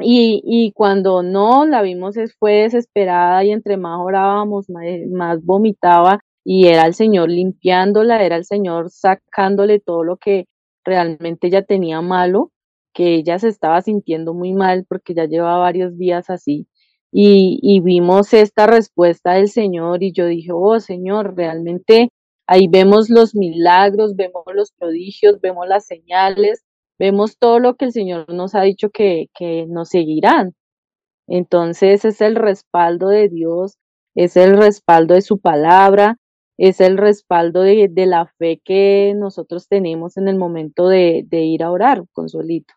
Y, 0.00 0.42
y 0.44 0.72
cuando 0.72 1.22
no 1.22 1.66
la 1.66 1.82
vimos 1.82 2.16
fue 2.38 2.62
desesperada 2.62 3.44
y 3.44 3.50
entre 3.52 3.76
más 3.76 3.98
orábamos, 4.00 4.66
más 5.10 5.44
vomitaba 5.44 6.20
y 6.44 6.68
era 6.68 6.86
el 6.86 6.94
Señor 6.94 7.30
limpiándola, 7.30 8.22
era 8.22 8.36
el 8.36 8.44
Señor 8.44 8.90
sacándole 8.90 9.80
todo 9.80 10.04
lo 10.04 10.18
que 10.18 10.46
realmente 10.84 11.48
ella 11.48 11.62
tenía 11.64 12.02
malo, 12.02 12.52
que 12.92 13.14
ella 13.16 13.38
se 13.38 13.48
estaba 13.48 13.80
sintiendo 13.82 14.34
muy 14.34 14.52
mal 14.52 14.84
porque 14.88 15.14
ya 15.14 15.24
llevaba 15.26 15.58
varios 15.58 15.96
días 15.98 16.30
así. 16.30 16.68
Y, 17.10 17.58
y 17.62 17.80
vimos 17.80 18.34
esta 18.34 18.66
respuesta 18.66 19.34
del 19.34 19.48
Señor 19.48 20.02
y 20.02 20.12
yo 20.12 20.26
dije, 20.26 20.50
oh 20.52 20.80
Señor, 20.80 21.36
realmente 21.36 22.10
ahí 22.46 22.68
vemos 22.68 23.08
los 23.10 23.34
milagros, 23.34 24.16
vemos 24.16 24.44
los 24.54 24.72
prodigios, 24.72 25.40
vemos 25.40 25.66
las 25.68 25.86
señales, 25.86 26.64
vemos 26.98 27.38
todo 27.38 27.58
lo 27.60 27.76
que 27.76 27.86
el 27.86 27.92
Señor 27.92 28.32
nos 28.32 28.54
ha 28.54 28.62
dicho 28.62 28.90
que, 28.90 29.28
que 29.34 29.66
nos 29.68 29.88
seguirán. 29.90 30.54
Entonces 31.26 32.04
es 32.04 32.20
el 32.20 32.36
respaldo 32.36 33.08
de 33.08 33.28
Dios, 33.28 33.78
es 34.14 34.36
el 34.36 34.56
respaldo 34.56 35.14
de 35.14 35.22
su 35.22 35.38
palabra, 35.38 36.18
es 36.58 36.80
el 36.80 36.98
respaldo 36.98 37.62
de, 37.62 37.90
la 38.06 38.26
fe 38.38 38.60
que 38.64 39.14
nosotros 39.16 39.68
tenemos 39.68 40.16
en 40.16 40.28
el 40.28 40.36
momento 40.36 40.88
de, 40.88 41.24
de 41.26 41.42
ir 41.42 41.62
a 41.62 41.70
orar, 41.70 42.04
Consuelito. 42.12 42.74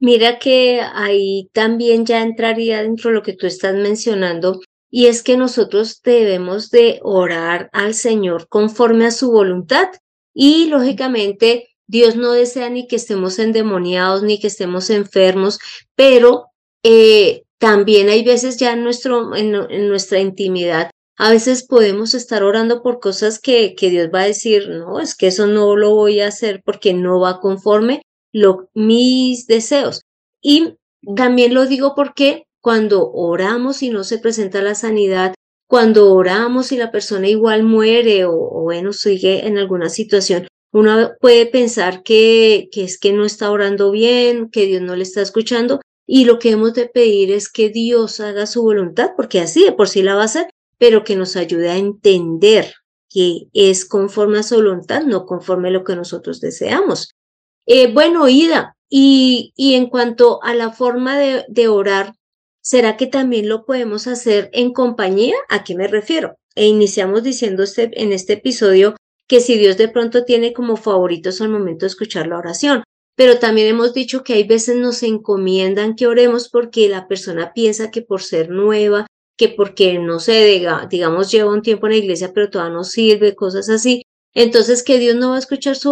Mira 0.00 0.38
que 0.38 0.80
ahí 0.80 1.50
también 1.52 2.06
ya 2.06 2.22
entraría 2.22 2.82
dentro 2.82 3.10
de 3.10 3.16
lo 3.16 3.22
que 3.22 3.32
tú 3.32 3.46
estás 3.46 3.74
mencionando, 3.74 4.60
y 4.90 5.06
es 5.06 5.22
que 5.22 5.36
nosotros 5.36 6.00
debemos 6.02 6.70
de 6.70 7.00
orar 7.02 7.68
al 7.72 7.94
Señor 7.94 8.48
conforme 8.48 9.06
a 9.06 9.10
su 9.10 9.30
voluntad. 9.30 9.88
Y 10.34 10.66
lógicamente 10.66 11.68
Dios 11.86 12.16
no 12.16 12.32
desea 12.32 12.70
ni 12.70 12.86
que 12.86 12.96
estemos 12.96 13.38
endemoniados 13.38 14.22
ni 14.22 14.38
que 14.38 14.46
estemos 14.46 14.90
enfermos, 14.90 15.58
pero 15.94 16.46
eh, 16.82 17.42
también 17.58 18.08
hay 18.08 18.24
veces 18.24 18.56
ya 18.56 18.76
nuestro, 18.76 19.34
en, 19.34 19.52
nuestra 19.88 20.20
intimidad, 20.20 20.90
a 21.18 21.30
veces 21.30 21.66
podemos 21.66 22.14
estar 22.14 22.44
orando 22.44 22.80
por 22.80 23.00
cosas 23.00 23.40
que, 23.40 23.74
que, 23.74 23.90
Dios 23.90 24.08
va 24.14 24.22
a 24.22 24.26
decir, 24.26 24.68
no, 24.68 25.00
es 25.00 25.16
que 25.16 25.26
eso 25.26 25.48
no 25.48 25.74
lo 25.74 25.94
voy 25.94 26.20
a 26.20 26.28
hacer 26.28 26.62
porque 26.64 26.94
no 26.94 27.18
va 27.18 27.40
conforme 27.40 28.02
lo, 28.32 28.70
mis 28.72 29.48
deseos. 29.48 30.02
Y 30.40 30.76
también 31.16 31.54
lo 31.54 31.66
digo 31.66 31.94
porque 31.96 32.44
cuando 32.60 33.10
oramos 33.10 33.82
y 33.82 33.90
no 33.90 34.04
se 34.04 34.18
presenta 34.18 34.62
la 34.62 34.76
sanidad, 34.76 35.34
cuando 35.66 36.14
oramos 36.14 36.70
y 36.70 36.76
la 36.76 36.92
persona 36.92 37.28
igual 37.28 37.64
muere 37.64 38.24
o, 38.24 38.32
o 38.34 38.62
bueno, 38.62 38.92
sigue 38.92 39.46
en 39.46 39.58
alguna 39.58 39.88
situación, 39.88 40.46
uno 40.72 41.12
puede 41.20 41.46
pensar 41.46 42.04
que, 42.04 42.68
que 42.70 42.84
es 42.84 42.98
que 42.98 43.12
no 43.12 43.24
está 43.24 43.50
orando 43.50 43.90
bien, 43.90 44.50
que 44.50 44.66
Dios 44.66 44.82
no 44.82 44.94
le 44.94 45.02
está 45.02 45.20
escuchando, 45.22 45.80
y 46.06 46.26
lo 46.26 46.38
que 46.38 46.50
hemos 46.50 46.74
de 46.74 46.86
pedir 46.86 47.32
es 47.32 47.50
que 47.50 47.70
Dios 47.70 48.20
haga 48.20 48.46
su 48.46 48.62
voluntad, 48.62 49.10
porque 49.16 49.40
así 49.40 49.64
de 49.64 49.72
por 49.72 49.88
sí 49.88 50.02
la 50.02 50.14
va 50.14 50.22
a 50.22 50.26
hacer, 50.26 50.48
pero 50.78 51.04
que 51.04 51.16
nos 51.16 51.36
ayude 51.36 51.70
a 51.70 51.76
entender 51.76 52.72
que 53.10 53.48
es 53.52 53.84
conforme 53.84 54.38
a 54.38 54.42
su 54.42 54.56
voluntad, 54.56 55.02
no 55.02 55.26
conforme 55.26 55.68
a 55.68 55.72
lo 55.72 55.84
que 55.84 55.96
nosotros 55.96 56.40
deseamos. 56.40 57.14
Eh, 57.66 57.92
bueno, 57.92 58.28
Ida, 58.28 58.76
y, 58.88 59.52
y, 59.56 59.74
en 59.74 59.86
cuanto 59.86 60.42
a 60.42 60.54
la 60.54 60.72
forma 60.72 61.18
de, 61.18 61.44
de 61.48 61.68
orar, 61.68 62.14
¿será 62.62 62.96
que 62.96 63.06
también 63.06 63.48
lo 63.48 63.66
podemos 63.66 64.06
hacer 64.06 64.50
en 64.52 64.72
compañía? 64.72 65.34
¿A 65.48 65.64
qué 65.64 65.74
me 65.74 65.88
refiero? 65.88 66.36
E 66.54 66.66
iniciamos 66.66 67.22
diciendo 67.22 67.62
este, 67.62 67.90
en 68.02 68.12
este 68.12 68.34
episodio 68.34 68.96
que 69.26 69.40
si 69.40 69.58
Dios 69.58 69.76
de 69.76 69.88
pronto 69.88 70.24
tiene 70.24 70.52
como 70.52 70.76
favoritos 70.76 71.40
al 71.40 71.50
momento 71.50 71.84
de 71.84 71.88
escuchar 71.88 72.26
la 72.26 72.38
oración, 72.38 72.82
pero 73.14 73.38
también 73.38 73.68
hemos 73.68 73.92
dicho 73.94 74.24
que 74.24 74.34
hay 74.34 74.44
veces 74.44 74.76
nos 74.76 75.02
encomiendan 75.02 75.96
que 75.96 76.06
oremos 76.06 76.48
porque 76.48 76.88
la 76.88 77.08
persona 77.08 77.52
piensa 77.52 77.90
que 77.90 78.00
por 78.00 78.22
ser 78.22 78.48
nueva, 78.48 79.06
que 79.38 79.48
porque 79.48 79.98
no 80.00 80.18
se 80.18 80.60
digamos, 80.90 81.30
lleva 81.30 81.52
un 81.52 81.62
tiempo 81.62 81.86
en 81.86 81.92
la 81.92 81.98
iglesia, 81.98 82.32
pero 82.34 82.50
todavía 82.50 82.74
no 82.74 82.84
sirve, 82.84 83.36
cosas 83.36 83.70
así. 83.70 84.02
Entonces, 84.34 84.82
que 84.82 84.98
Dios 84.98 85.16
no 85.16 85.30
va 85.30 85.36
a 85.36 85.38
escuchar 85.38 85.76
su, 85.76 85.90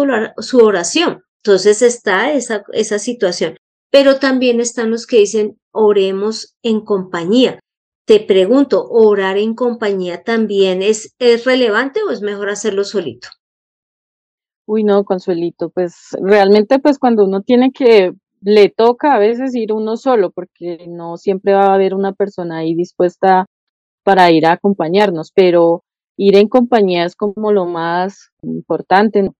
oración. 0.61 1.23
Entonces 1.43 1.81
está 1.81 2.33
esa, 2.33 2.63
esa 2.73 2.99
situación. 2.99 3.55
Pero 3.89 4.19
también 4.19 4.59
están 4.59 4.91
los 4.91 5.07
que 5.07 5.19
dicen, 5.19 5.57
oremos 5.71 6.55
en 6.61 6.81
compañía. 6.81 7.59
Te 8.05 8.19
pregunto, 8.19 8.85
¿orar 8.89 9.37
en 9.37 9.55
compañía 9.55 10.23
también 10.23 10.81
es, 10.81 11.15
es 11.17 11.45
relevante 11.45 12.01
o 12.03 12.11
es 12.11 12.21
mejor 12.21 12.49
hacerlo 12.49 12.83
solito? 12.83 13.29
Uy, 14.65 14.83
no, 14.83 15.05
Consuelito, 15.05 15.69
pues 15.69 16.09
realmente 16.21 16.79
pues 16.79 16.99
cuando 16.99 17.23
uno 17.23 17.41
tiene 17.41 17.71
que, 17.71 18.11
le 18.41 18.69
toca 18.69 19.15
a 19.15 19.19
veces 19.19 19.55
ir 19.55 19.73
uno 19.73 19.97
solo, 19.97 20.31
porque 20.31 20.85
no 20.87 21.17
siempre 21.17 21.53
va 21.53 21.67
a 21.67 21.73
haber 21.75 21.93
una 21.93 22.13
persona 22.13 22.59
ahí 22.59 22.75
dispuesta 22.75 23.45
para 24.03 24.31
ir 24.31 24.45
a 24.45 24.53
acompañarnos, 24.53 25.31
pero 25.33 25.83
ir 26.17 26.35
en 26.37 26.47
compañía 26.49 27.05
es 27.05 27.15
como 27.15 27.51
lo 27.51 27.65
más 27.65 28.31
importante. 28.43 29.31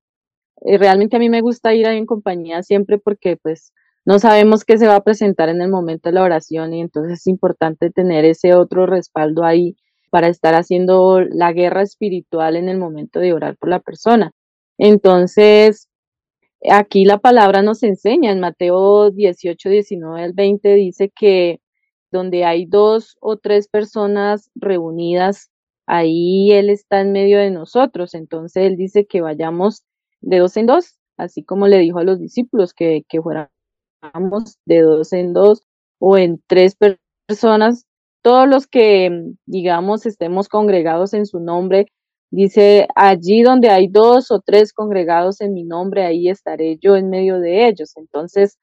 Eh, 0.65 0.77
realmente 0.77 1.15
a 1.17 1.19
mí 1.19 1.29
me 1.29 1.41
gusta 1.41 1.73
ir 1.73 1.87
en 1.87 2.05
compañía 2.05 2.63
siempre 2.63 2.97
porque 2.99 3.37
pues 3.37 3.73
no 4.05 4.19
sabemos 4.19 4.65
qué 4.65 4.77
se 4.77 4.87
va 4.87 4.95
a 4.95 5.03
presentar 5.03 5.49
en 5.49 5.61
el 5.61 5.69
momento 5.69 6.09
de 6.09 6.13
la 6.15 6.23
oración 6.23 6.73
y 6.73 6.81
entonces 6.81 7.19
es 7.19 7.27
importante 7.27 7.91
tener 7.91 8.25
ese 8.25 8.55
otro 8.55 8.85
respaldo 8.85 9.43
ahí 9.43 9.75
para 10.09 10.29
estar 10.29 10.55
haciendo 10.55 11.21
la 11.21 11.51
guerra 11.53 11.81
espiritual 11.81 12.55
en 12.55 12.69
el 12.69 12.77
momento 12.77 13.19
de 13.19 13.33
orar 13.33 13.57
por 13.57 13.69
la 13.69 13.79
persona. 13.79 14.31
Entonces, 14.77 15.86
aquí 16.71 17.05
la 17.05 17.17
palabra 17.19 17.61
nos 17.61 17.83
enseña, 17.83 18.31
en 18.31 18.39
Mateo 18.39 19.11
18, 19.11 19.69
19 19.69 20.23
al 20.23 20.33
20 20.33 20.73
dice 20.75 21.11
que 21.15 21.59
donde 22.11 22.45
hay 22.45 22.65
dos 22.65 23.17
o 23.19 23.37
tres 23.37 23.67
personas 23.67 24.49
reunidas, 24.55 25.51
ahí 25.85 26.51
Él 26.51 26.69
está 26.69 27.01
en 27.01 27.11
medio 27.11 27.39
de 27.39 27.51
nosotros. 27.51 28.13
Entonces 28.13 28.63
Él 28.63 28.77
dice 28.77 29.05
que 29.05 29.21
vayamos 29.21 29.83
de 30.21 30.39
dos 30.39 30.57
en 30.57 30.67
dos, 30.67 30.97
así 31.17 31.43
como 31.43 31.67
le 31.67 31.79
dijo 31.79 31.99
a 31.99 32.03
los 32.03 32.19
discípulos 32.19 32.73
que, 32.73 33.03
que 33.07 33.21
fuéramos 33.21 33.49
de 34.65 34.81
dos 34.81 35.13
en 35.13 35.33
dos 35.33 35.63
o 35.99 36.17
en 36.17 36.41
tres 36.47 36.77
personas, 37.27 37.85
todos 38.21 38.47
los 38.47 38.67
que, 38.67 39.33
digamos, 39.45 40.05
estemos 40.05 40.49
congregados 40.49 41.13
en 41.13 41.25
su 41.25 41.39
nombre, 41.39 41.87
Dice, 42.29 42.87
allí 42.95 43.41
donde 43.41 43.69
hay 43.69 43.87
dos 43.87 44.31
o 44.31 44.41
tres 44.41 44.73
congregados 44.73 45.39
en 45.41 45.53
mi 45.53 45.63
nombre, 45.63 46.05
ahí 46.05 46.29
estaré 46.29 46.77
yo 46.81 46.95
en 46.97 47.09
medio 47.09 47.39
de 47.39 47.67
ellos. 47.67 47.95
Entonces, 47.95 48.57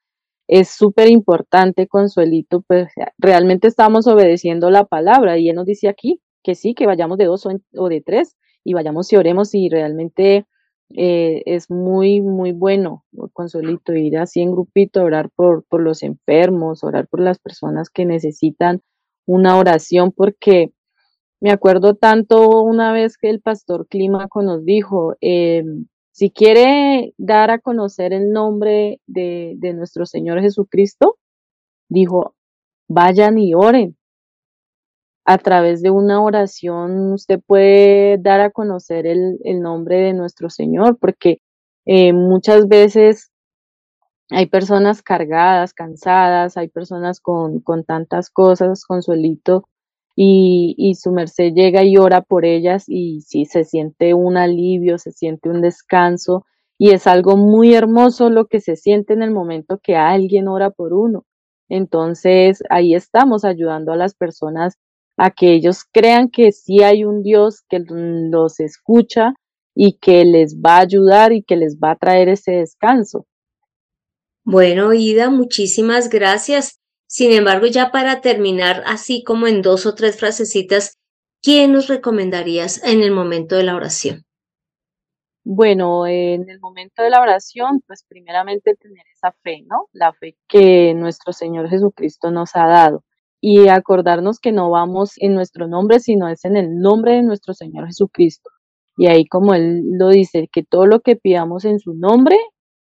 es 0.47 0.69
súper 0.69 1.09
importante, 1.09 1.87
Consuelito, 1.87 2.61
pues 2.61 2.89
realmente 3.17 3.67
estamos 3.67 4.05
obedeciendo 4.07 4.69
la 4.69 4.85
palabra 4.85 5.37
y 5.39 5.49
él 5.49 5.55
nos 5.55 5.65
dice 5.65 5.87
aquí 5.89 6.21
que 6.43 6.53
sí, 6.53 6.75
que 6.75 6.85
vayamos 6.85 7.17
de 7.17 7.25
dos 7.25 7.47
o, 7.47 7.89
de 7.89 8.01
tres 8.01 8.35
y 8.63 8.73
vayamos 8.73 9.11
y 9.11 9.15
oremos 9.15 9.55
y 9.55 9.69
realmente 9.69 10.45
eh, 10.95 11.41
es 11.47 11.71
muy, 11.71 12.21
muy 12.21 12.51
bueno, 12.51 13.03
Consuelito, 13.33 13.95
ir 13.95 14.19
así 14.19 14.41
en 14.41 14.51
grupito, 14.51 15.03
orar 15.03 15.31
por, 15.35 15.65
por 15.65 15.81
los 15.81 16.03
enfermos, 16.03 16.83
orar 16.83 17.07
por 17.07 17.21
las 17.21 17.39
personas 17.39 17.89
que 17.89 18.05
necesitan 18.05 18.81
una 19.25 19.57
oración, 19.57 20.11
porque 20.11 20.71
me 21.45 21.51
acuerdo 21.51 21.93
tanto 21.93 22.63
una 22.63 22.91
vez 22.91 23.19
que 23.19 23.29
el 23.29 23.39
pastor 23.39 23.85
Clímaco 23.87 24.41
nos 24.41 24.65
dijo, 24.65 25.15
em, 25.21 25.85
si 26.11 26.31
quiere 26.31 27.13
dar 27.19 27.51
a 27.51 27.59
conocer 27.59 28.13
el 28.13 28.31
nombre 28.31 28.99
de, 29.05 29.55
nuestro 29.75 30.07
Señor 30.07 30.41
Jesucristo, 30.41 31.19
dijo, 31.87 32.33
vayan 32.87 33.37
y 33.37 33.53
oren. 33.53 33.95
A 35.23 35.37
través 35.37 35.83
de 35.83 35.91
una 35.91 36.19
oración 36.23 37.13
usted 37.13 37.39
puede 37.45 38.17
dar 38.17 38.39
a 38.41 38.49
conocer 38.49 39.05
el, 39.05 39.37
nombre 39.61 39.97
de 39.97 40.13
nuestro 40.13 40.49
Señor, 40.49 40.97
porque 40.99 41.41
eh, 41.85 42.11
muchas 42.11 42.67
veces 42.67 43.31
hay 44.31 44.47
personas 44.47 45.03
cargadas, 45.03 45.75
cansadas, 45.75 46.57
hay 46.57 46.69
personas 46.69 47.19
con, 47.19 47.59
con 47.59 47.83
tantas 47.83 48.31
cosas, 48.31 48.83
consuelito, 48.83 49.69
y, 50.15 50.95
su 50.95 51.11
merced 51.11 51.53
llega 51.53 51.83
y 51.83 51.97
ora 51.97 52.21
por 52.21 52.45
ellas 52.45 52.85
y 52.87 53.21
sí, 53.21 53.45
se 53.45 53.65
siente 53.65 54.13
un 54.13 54.37
alivio, 54.37 54.97
se 54.97 55.11
siente 55.11 55.49
un 55.49 55.61
descanso 55.61 56.45
y 56.77 56.91
es 56.91 57.07
algo 57.07 57.37
muy 57.37 57.73
hermoso 57.73 58.29
lo 58.29 58.47
que 58.47 58.61
se 58.61 58.75
siente 58.75 59.13
en 59.13 59.23
el 59.23 59.31
momento 59.31 59.79
que 59.81 59.95
alguien 59.95 60.47
ora 60.47 60.69
por 60.69 60.93
uno. 60.93 61.25
Entonces 61.67 62.63
ahí 62.69 62.95
estamos 62.95 63.43
ayudando 63.43 63.91
a 63.91 63.97
las 63.97 64.15
personas 64.15 64.77
a 65.17 65.31
que 65.31 65.53
ellos 65.53 65.83
crean 65.91 66.29
que 66.29 66.51
sí 66.51 66.81
hay 66.83 67.03
un 67.03 67.21
Dios 67.21 67.63
que 67.69 67.83
los 67.87 68.59
escucha 68.59 69.33
y 69.73 69.97
que 69.97 70.23
les 70.23 70.57
va 70.57 70.77
a 70.77 70.81
ayudar 70.81 71.33
y 71.33 71.43
que 71.43 71.57
les 71.57 71.77
va 71.77 71.91
a 71.91 71.95
traer 71.97 72.29
ese 72.29 72.51
descanso. 72.51 73.25
Bueno, 74.43 74.93
Ida, 74.93 75.29
muchísimas 75.29 76.09
gracias. 76.09 76.79
Sin 77.07 77.31
embargo, 77.31 77.67
ya 77.67 77.91
para 77.91 78.21
terminar, 78.21 78.83
así 78.85 79.23
como 79.23 79.47
en 79.47 79.61
dos 79.61 79.85
o 79.85 79.95
tres 79.95 80.17
frasecitas, 80.19 80.97
¿quién 81.41 81.71
nos 81.71 81.87
recomendarías 81.87 82.83
en 82.83 83.01
el 83.01 83.11
momento 83.11 83.55
de 83.55 83.63
la 83.63 83.75
oración? 83.75 84.25
Bueno, 85.47 86.07
en 86.07 86.49
el 86.49 86.59
momento 86.59 87.03
de 87.03 87.11
la 87.11 87.21
oración, 87.21 87.81
pues 87.87 88.03
primeramente 88.07 88.73
tener 88.75 89.05
esa 89.13 89.31
fe, 89.43 89.63
¿no? 89.67 89.87
La 89.93 90.11
fe 90.13 90.35
que 90.47 90.93
nuestro 90.95 91.33
Señor 91.33 91.69
Jesucristo 91.69 92.31
nos 92.31 92.55
ha 92.55 92.67
dado. 92.67 93.03
y 93.41 93.67
acordarnos 93.67 94.39
que 94.39 94.51
no 94.51 94.71
vamos 94.71 95.13
en 95.17 95.35
nuestro 95.35 95.67
nombre, 95.67 95.99
sino 95.99 96.27
es 96.29 96.45
en 96.45 96.57
el 96.57 96.79
nombre 96.79 97.13
de 97.13 97.21
nuestro 97.23 97.53
Señor 97.53 97.85
Jesucristo. 97.87 98.49
Y 98.97 99.07
ahí 99.07 99.25
como 99.27 99.53
Él 99.53 99.83
lo 99.99 100.09
dice, 100.09 100.49
que 100.51 100.63
todo 100.63 100.87
lo 100.87 101.01
que 101.01 101.15
pidamos 101.15 101.65
en 101.65 101.79
su 101.79 101.93
nombre, 101.93 102.37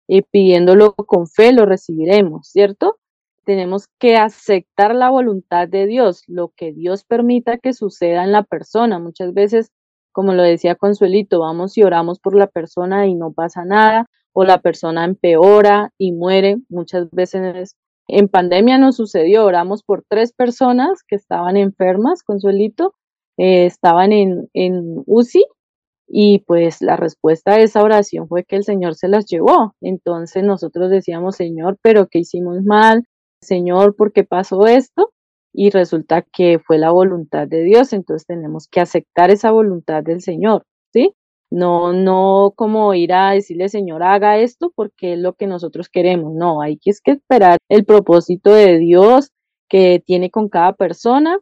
y 0.07 0.23
pidiéndolo 0.23 0.95
con 0.95 1.27
fe, 1.27 1.53
lo 1.53 1.67
recibiremos, 1.67 2.49
¿cierto? 2.49 2.99
Tenemos 3.45 3.89
que 3.99 4.17
aceptar 4.17 4.95
la 4.95 5.11
voluntad 5.11 5.69
de 5.69 5.87
Dios, 5.87 6.23
lo 6.27 6.53
que 6.57 6.73
Dios 6.73 7.05
permita 7.05 7.59
que 7.59 7.73
suceda 7.73 8.25
en 8.25 8.33
la 8.33 8.45
persona. 8.45 8.99
Muchas 8.99 9.35
veces, 9.35 9.71
como 10.13 10.35
lo 10.35 10.43
decía 10.43 10.77
Consuelito, 10.77 11.41
vamos 11.41 11.77
y 11.77 11.83
oramos 11.83 12.21
por 12.21 12.37
la 12.37 12.47
persona 12.47 13.07
y 13.07 13.15
no 13.15 13.33
pasa 13.33 13.65
nada, 13.65 14.07
o 14.33 14.45
la 14.45 14.61
persona 14.61 15.05
empeora 15.05 15.91
y 15.99 16.13
muere. 16.13 16.57
Muchas 16.69 17.11
veces 17.11 17.77
en 18.09 18.29
pandemia 18.29 18.79
nos 18.79 18.97
sucedió, 18.97 19.45
oramos 19.45 19.83
por 19.83 20.05
tres 20.09 20.33
personas 20.33 21.03
que 21.07 21.17
estaban 21.17 21.57
enfermas, 21.57 22.23
Consuelito, 22.23 22.95
eh, 23.39 23.67
estaban 23.67 24.13
en, 24.13 24.49
en 24.53 25.03
UCI 25.07 25.45
y 26.07 26.41
pues 26.41 26.83
la 26.83 26.97
respuesta 26.97 27.53
a 27.53 27.61
esa 27.61 27.83
oración 27.83 28.29
fue 28.29 28.45
que 28.45 28.57
el 28.57 28.65
Señor 28.65 28.95
se 28.95 29.09
las 29.09 29.27
llevó. 29.27 29.75
Entonces 29.81 30.45
nosotros 30.45 30.91
decíamos, 30.91 31.37
Señor, 31.37 31.79
pero 31.83 32.09
¿qué 32.09 32.21
hicimos 32.21 32.63
mal? 32.63 33.07
Señor, 33.43 33.97
¿por 33.97 34.13
qué 34.13 34.25
pasó 34.25 34.67
esto? 34.67 35.13
Y 35.53 35.71
resulta 35.71 36.23
que 36.23 36.59
fue 36.59 36.79
la 36.79 36.91
voluntad 36.91 37.47
de 37.49 37.63
Dios, 37.65 37.93
entonces 37.93 38.27
tenemos 38.27 38.69
que 38.69 38.81
aceptar 38.81 39.31
esa 39.31 39.51
voluntad 39.51 40.03
del 40.03 40.23
Señor, 40.23 40.65
¿sí? 40.93 41.15
No, 41.51 41.93
no 41.93 42.55
como 42.57 42.95
ir 42.95 43.13
a 43.13 43.33
decirle, 43.33 43.69
Señor, 43.69 44.03
haga 44.03 44.39
esto 44.39 44.73
porque 44.75 45.15
es 45.15 45.19
lo 45.19 45.35
que 45.35 45.47
nosotros 45.47 45.91
queremos. 45.91 46.33
No, 46.33 46.63
hay 46.63 46.79
que, 46.79 46.91
es 46.91 47.03
que 47.03 47.11
esperar 47.13 47.59
el 47.69 47.85
propósito 47.85 48.55
de 48.55 48.79
Dios 48.79 49.31
que 49.69 50.03
tiene 50.07 50.31
con 50.31 50.49
cada 50.49 50.73
persona 50.73 51.39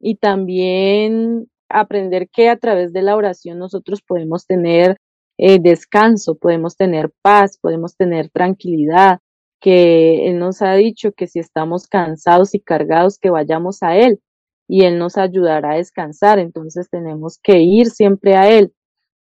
y 0.00 0.16
también 0.16 1.48
aprender 1.68 2.28
que 2.28 2.48
a 2.48 2.56
través 2.56 2.92
de 2.92 3.02
la 3.02 3.14
oración 3.14 3.58
nosotros 3.58 4.02
podemos 4.02 4.46
tener 4.46 4.96
eh, 5.38 5.58
descanso, 5.60 6.34
podemos 6.34 6.76
tener 6.76 7.12
paz, 7.22 7.58
podemos 7.60 7.96
tener 7.96 8.30
tranquilidad, 8.30 9.20
que 9.62 10.28
Él 10.28 10.38
nos 10.38 10.60
ha 10.60 10.74
dicho 10.74 11.12
que 11.12 11.28
si 11.28 11.38
estamos 11.38 11.86
cansados 11.86 12.54
y 12.54 12.60
cargados, 12.60 13.18
que 13.18 13.30
vayamos 13.30 13.82
a 13.82 13.96
Él 13.96 14.20
y 14.68 14.84
Él 14.84 14.98
nos 14.98 15.16
ayudará 15.16 15.72
a 15.72 15.76
descansar. 15.76 16.38
Entonces 16.40 16.90
tenemos 16.90 17.38
que 17.42 17.60
ir 17.60 17.86
siempre 17.86 18.36
a 18.36 18.50
Él. 18.50 18.74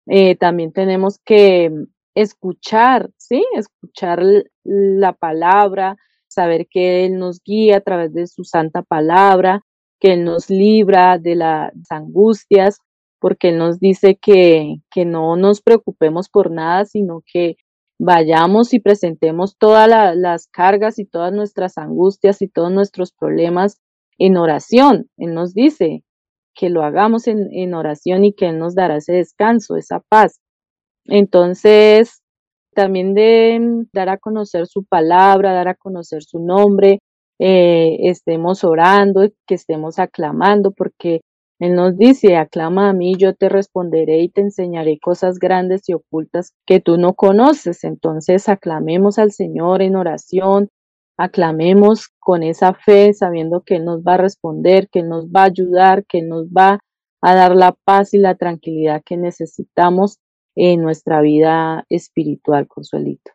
Eh, 0.07 0.35
también 0.35 0.73
tenemos 0.73 1.19
que 1.23 1.71
escuchar, 2.15 3.11
¿sí? 3.17 3.45
Escuchar 3.53 4.23
la 4.63 5.13
palabra, 5.13 5.95
saber 6.27 6.67
que 6.67 7.05
Él 7.05 7.19
nos 7.19 7.41
guía 7.43 7.77
a 7.77 7.81
través 7.81 8.11
de 8.13 8.25
su 8.25 8.43
santa 8.43 8.81
palabra, 8.81 9.61
que 9.99 10.13
Él 10.13 10.23
nos 10.23 10.49
libra 10.49 11.19
de 11.19 11.35
las 11.35 11.71
angustias, 11.91 12.79
porque 13.19 13.49
Él 13.49 13.59
nos 13.59 13.79
dice 13.79 14.17
que, 14.19 14.77
que 14.89 15.05
no 15.05 15.35
nos 15.35 15.61
preocupemos 15.61 16.29
por 16.29 16.49
nada, 16.49 16.85
sino 16.85 17.21
que 17.31 17.57
vayamos 18.03 18.73
y 18.73 18.79
presentemos 18.79 19.57
todas 19.57 19.87
las 20.15 20.47
cargas 20.47 20.97
y 20.97 21.05
todas 21.05 21.31
nuestras 21.31 21.77
angustias 21.77 22.41
y 22.41 22.47
todos 22.47 22.71
nuestros 22.71 23.11
problemas 23.11 23.79
en 24.17 24.37
oración. 24.37 25.07
Él 25.17 25.35
nos 25.35 25.53
dice 25.53 26.03
que 26.55 26.71
lo 26.71 26.83
hagamos 26.83 27.27
en, 27.27 27.73
oración 27.75 28.25
y 28.25 28.33
que 28.33 28.49
Él 28.49 28.57
nos 28.57 28.73
dará 28.73 28.97
ese 28.97 29.13
descanso, 29.13 29.75
esa 29.75 29.99
paz. 30.09 30.39
Entonces, 31.05 32.23
también 32.73 33.13
de 33.13 33.85
dar 33.93 34.09
a 34.09 34.17
conocer 34.17 34.65
su 34.65 34.83
palabra, 34.83 35.53
dar 35.53 35.67
a 35.67 35.75
conocer 35.75 36.23
su 36.23 36.39
nombre, 36.39 36.99
eh, 37.37 37.97
estemos 38.09 38.63
orando, 38.63 39.29
que 39.45 39.55
estemos 39.55 39.99
aclamando, 39.99 40.71
porque 40.71 41.21
Él 41.61 41.75
nos 41.75 41.95
dice, 41.95 42.37
aclama 42.37 42.89
a 42.89 42.93
mí, 42.93 43.13
yo 43.19 43.35
te 43.35 43.47
responderé 43.47 44.21
y 44.21 44.29
te 44.29 44.41
enseñaré 44.41 44.97
cosas 44.99 45.37
grandes 45.37 45.87
y 45.89 45.93
ocultas 45.93 46.55
que 46.65 46.79
tú 46.79 46.97
no 46.97 47.13
conoces. 47.13 47.83
Entonces 47.83 48.49
aclamemos 48.49 49.19
al 49.19 49.31
Señor 49.31 49.83
en 49.83 49.95
oración, 49.95 50.69
aclamemos 51.17 52.07
con 52.17 52.41
esa 52.41 52.73
fe, 52.73 53.13
sabiendo 53.13 53.61
que 53.61 53.75
Él 53.75 53.85
nos 53.85 54.01
va 54.01 54.15
a 54.15 54.17
responder, 54.17 54.89
que 54.89 55.01
Él 55.01 55.09
nos 55.09 55.27
va 55.27 55.41
a 55.41 55.45
ayudar, 55.45 56.03
que 56.07 56.17
Él 56.17 56.29
nos 56.29 56.47
va 56.47 56.79
a 57.21 57.35
dar 57.35 57.55
la 57.55 57.75
paz 57.85 58.15
y 58.15 58.17
la 58.17 58.33
tranquilidad 58.33 59.03
que 59.05 59.17
necesitamos 59.17 60.17
en 60.55 60.81
nuestra 60.81 61.21
vida 61.21 61.85
espiritual, 61.89 62.67
Consuelito. 62.67 63.33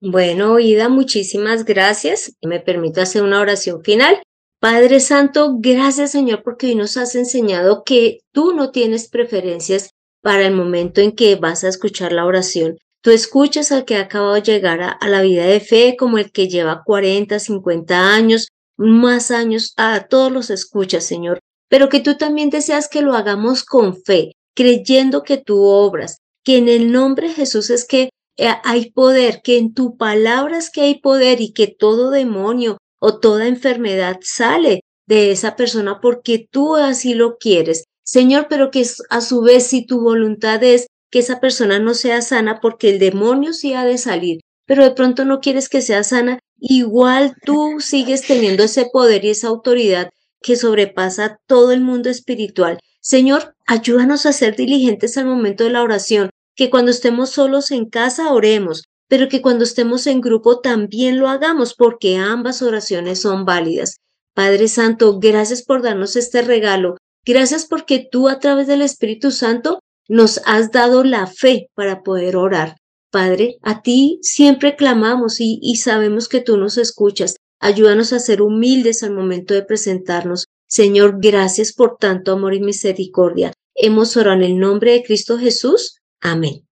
Bueno, 0.00 0.58
Ida, 0.58 0.88
muchísimas 0.88 1.66
gracias. 1.66 2.34
Me 2.40 2.58
permito 2.58 3.02
hacer 3.02 3.22
una 3.22 3.38
oración 3.38 3.82
final. 3.84 4.16
Padre 4.60 5.00
Santo, 5.00 5.56
gracias 5.58 6.10
Señor 6.10 6.42
porque 6.42 6.66
hoy 6.66 6.74
nos 6.74 6.98
has 6.98 7.14
enseñado 7.14 7.82
que 7.82 8.18
tú 8.30 8.52
no 8.52 8.70
tienes 8.70 9.08
preferencias 9.08 9.94
para 10.20 10.46
el 10.46 10.54
momento 10.54 11.00
en 11.00 11.12
que 11.12 11.36
vas 11.36 11.64
a 11.64 11.68
escuchar 11.68 12.12
la 12.12 12.26
oración. 12.26 12.76
Tú 13.02 13.10
escuchas 13.10 13.72
al 13.72 13.86
que 13.86 13.96
ha 13.96 14.02
acabado 14.02 14.34
de 14.34 14.42
llegar 14.42 14.82
a, 14.82 14.98
la 15.08 15.22
vida 15.22 15.46
de 15.46 15.60
fe, 15.60 15.96
como 15.98 16.18
el 16.18 16.30
que 16.30 16.46
lleva 16.46 16.82
40, 16.84 17.38
50 17.38 18.12
años, 18.12 18.48
más 18.76 19.30
años, 19.30 19.72
a 19.78 20.08
todos 20.08 20.30
los 20.30 20.50
escuchas, 20.50 21.04
Señor, 21.04 21.38
pero 21.70 21.88
que 21.88 22.00
tú 22.00 22.18
también 22.18 22.50
deseas 22.50 22.86
que 22.88 23.00
lo 23.00 23.14
hagamos 23.14 23.64
con 23.64 23.96
fe, 23.96 24.32
creyendo 24.54 25.22
que 25.22 25.38
tú 25.38 25.62
obras, 25.62 26.18
que 26.44 26.58
en 26.58 26.68
el 26.68 26.92
nombre 26.92 27.28
de 27.28 27.34
Jesús 27.34 27.70
es 27.70 27.86
que 27.86 28.10
eh, 28.36 28.48
hay 28.62 28.90
poder, 28.90 29.40
que 29.42 29.56
en 29.56 29.72
tu 29.72 29.96
palabra 29.96 30.58
es 30.58 30.68
que 30.68 30.82
hay 30.82 31.00
poder 31.00 31.40
y 31.40 31.54
que 31.54 31.66
todo 31.66 32.10
demonio 32.10 32.76
o 33.00 33.18
toda 33.18 33.48
enfermedad 33.48 34.18
sale 34.22 34.82
de 35.06 35.32
esa 35.32 35.56
persona 35.56 36.00
porque 36.00 36.46
tú 36.50 36.76
así 36.76 37.14
lo 37.14 37.36
quieres. 37.38 37.84
Señor, 38.04 38.46
pero 38.48 38.70
que 38.70 38.86
a 39.08 39.20
su 39.20 39.40
vez 39.40 39.66
si 39.66 39.84
tu 39.84 40.00
voluntad 40.00 40.62
es 40.62 40.86
que 41.10 41.18
esa 41.18 41.40
persona 41.40 41.80
no 41.80 41.94
sea 41.94 42.22
sana 42.22 42.60
porque 42.60 42.90
el 42.90 42.98
demonio 42.98 43.52
sí 43.52 43.74
ha 43.74 43.84
de 43.84 43.98
salir, 43.98 44.40
pero 44.66 44.84
de 44.84 44.92
pronto 44.92 45.24
no 45.24 45.40
quieres 45.40 45.68
que 45.68 45.82
sea 45.82 46.04
sana, 46.04 46.38
igual 46.60 47.34
tú 47.44 47.80
sigues 47.80 48.22
teniendo 48.22 48.62
ese 48.62 48.86
poder 48.92 49.24
y 49.24 49.30
esa 49.30 49.48
autoridad 49.48 50.10
que 50.42 50.56
sobrepasa 50.56 51.38
todo 51.46 51.72
el 51.72 51.80
mundo 51.80 52.08
espiritual. 52.08 52.78
Señor, 53.00 53.54
ayúdanos 53.66 54.26
a 54.26 54.32
ser 54.32 54.56
diligentes 54.56 55.16
al 55.16 55.26
momento 55.26 55.64
de 55.64 55.70
la 55.70 55.82
oración, 55.82 56.30
que 56.54 56.70
cuando 56.70 56.90
estemos 56.90 57.30
solos 57.30 57.70
en 57.70 57.88
casa 57.88 58.32
oremos, 58.32 58.84
pero 59.10 59.28
que 59.28 59.42
cuando 59.42 59.64
estemos 59.64 60.06
en 60.06 60.20
grupo 60.20 60.60
también 60.60 61.18
lo 61.18 61.28
hagamos, 61.28 61.74
porque 61.74 62.16
ambas 62.16 62.62
oraciones 62.62 63.20
son 63.20 63.44
válidas. 63.44 63.96
Padre 64.34 64.68
Santo, 64.68 65.18
gracias 65.18 65.64
por 65.64 65.82
darnos 65.82 66.14
este 66.14 66.42
regalo. 66.42 66.96
Gracias 67.26 67.66
porque 67.66 68.06
tú 68.08 68.28
a 68.28 68.38
través 68.38 68.68
del 68.68 68.82
Espíritu 68.82 69.32
Santo 69.32 69.80
nos 70.08 70.40
has 70.46 70.70
dado 70.70 71.02
la 71.02 71.26
fe 71.26 71.70
para 71.74 72.04
poder 72.04 72.36
orar. 72.36 72.76
Padre, 73.10 73.56
a 73.62 73.82
ti 73.82 74.20
siempre 74.22 74.76
clamamos 74.76 75.40
y, 75.40 75.58
y, 75.60 75.76
sabemos 75.76 76.28
que 76.28 76.40
tú 76.40 76.56
nos 76.56 76.78
escuchas. 76.78 77.34
Ayúdanos 77.58 78.12
a 78.12 78.20
ser 78.20 78.40
humildes 78.40 79.02
al 79.02 79.12
momento 79.12 79.54
de 79.54 79.64
presentarnos. 79.64 80.46
Señor, 80.68 81.16
gracias 81.20 81.72
por 81.72 81.96
tanto 81.96 82.30
amor 82.30 82.54
y 82.54 82.60
misericordia. 82.60 83.52
Hemos 83.74 84.16
orado 84.16 84.36
en 84.36 84.44
el 84.44 84.58
nombre 84.60 84.92
de 84.92 85.02
Cristo 85.02 85.36
Jesús. 85.36 85.96
Amén. 86.20 86.69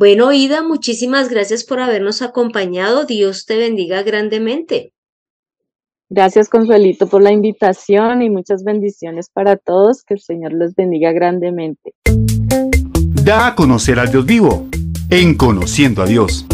Bueno, 0.00 0.32
Ida, 0.32 0.62
muchísimas 0.62 1.28
gracias 1.28 1.62
por 1.62 1.78
habernos 1.78 2.22
acompañado. 2.22 3.04
Dios 3.04 3.44
te 3.44 3.58
bendiga 3.58 4.02
grandemente. 4.02 4.94
Gracias, 6.08 6.48
Consuelito, 6.48 7.06
por 7.06 7.22
la 7.22 7.32
invitación 7.32 8.22
y 8.22 8.30
muchas 8.30 8.64
bendiciones 8.64 9.28
para 9.30 9.58
todos. 9.58 10.02
Que 10.02 10.14
el 10.14 10.20
Señor 10.20 10.54
los 10.54 10.74
bendiga 10.74 11.12
grandemente. 11.12 11.92
Da 13.24 13.48
a 13.48 13.54
conocer 13.54 13.98
al 13.98 14.10
Dios 14.10 14.24
vivo 14.24 14.70
en 15.10 15.36
Conociendo 15.36 16.00
a 16.00 16.06
Dios. 16.06 16.46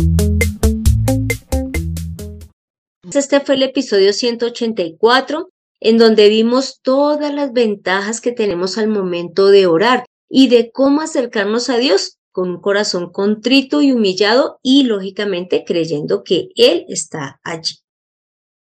Este 3.15 3.39
fue 3.39 3.55
el 3.55 3.63
episodio 3.63 4.13
184, 4.13 5.51
en 5.79 5.99
donde 5.99 6.29
vimos 6.29 6.81
todas 6.83 7.33
las 7.33 7.53
ventajas 7.53 8.21
que 8.21 8.33
tenemos 8.33 8.77
al 8.77 8.89
momento 8.89 9.47
de 9.47 9.69
orar 9.69 10.05
y 10.29 10.49
de 10.49 10.73
cómo 10.73 11.01
acercarnos 11.01 11.71
a 11.71 11.77
Dios 11.77 12.16
con 12.37 12.51
un 12.51 12.61
corazón 12.61 13.11
contrito 13.13 13.81
y 13.81 13.93
humillado 13.93 14.61
y 14.63 14.83
lógicamente 14.83 15.65
creyendo 15.67 16.23
que 16.23 16.51
Él 16.55 16.85
está 16.87 17.41
allí. 17.43 17.77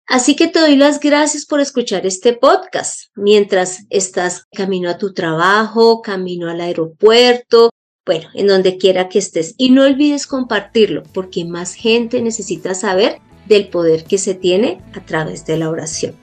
Así 0.08 0.34
que 0.34 0.48
te 0.48 0.58
doy 0.58 0.74
las 0.74 0.98
gracias 0.98 1.46
por 1.46 1.60
escuchar 1.60 2.04
este 2.04 2.32
podcast 2.32 3.12
mientras 3.14 3.84
estás 3.88 4.46
camino 4.50 4.90
a 4.90 4.98
tu 4.98 5.14
trabajo, 5.14 6.02
camino 6.02 6.50
al 6.50 6.60
aeropuerto, 6.60 7.70
bueno, 8.04 8.26
en 8.34 8.48
donde 8.48 8.76
quiera 8.76 9.08
que 9.08 9.20
estés. 9.20 9.54
Y 9.56 9.70
no 9.70 9.84
olvides 9.84 10.26
compartirlo 10.26 11.04
porque 11.14 11.44
más 11.44 11.74
gente 11.74 12.20
necesita 12.22 12.74
saber 12.74 13.20
del 13.46 13.68
poder 13.68 14.02
que 14.02 14.18
se 14.18 14.34
tiene 14.34 14.82
a 14.94 15.06
través 15.06 15.46
de 15.46 15.58
la 15.58 15.70
oración. 15.70 16.16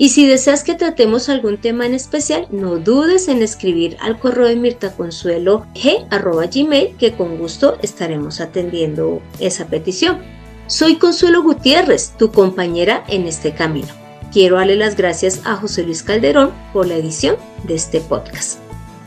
Y 0.00 0.10
si 0.10 0.28
deseas 0.28 0.62
que 0.62 0.76
tratemos 0.76 1.28
algún 1.28 1.58
tema 1.58 1.84
en 1.84 1.92
especial, 1.92 2.46
no 2.52 2.76
dudes 2.76 3.26
en 3.26 3.42
escribir 3.42 3.96
al 4.00 4.16
correo 4.20 4.46
de 4.46 4.54
Mirta 4.54 4.92
Consuelo 4.92 5.66
Gmail, 5.74 6.94
que 6.96 7.14
con 7.14 7.36
gusto 7.36 7.76
estaremos 7.82 8.40
atendiendo 8.40 9.20
esa 9.40 9.66
petición. 9.66 10.20
Soy 10.68 10.98
Consuelo 10.98 11.42
Gutiérrez, 11.42 12.12
tu 12.16 12.30
compañera 12.30 13.02
en 13.08 13.26
este 13.26 13.52
camino. 13.52 13.88
quiero 14.32 14.56
darle 14.56 14.76
las 14.76 14.96
gracias 14.96 15.40
a 15.44 15.56
José 15.56 15.82
Luis 15.82 16.04
Calderón 16.04 16.52
por 16.72 16.86
la 16.86 16.94
edición 16.94 17.36
de 17.64 17.74
este 17.74 18.00
podcast. 18.00 18.60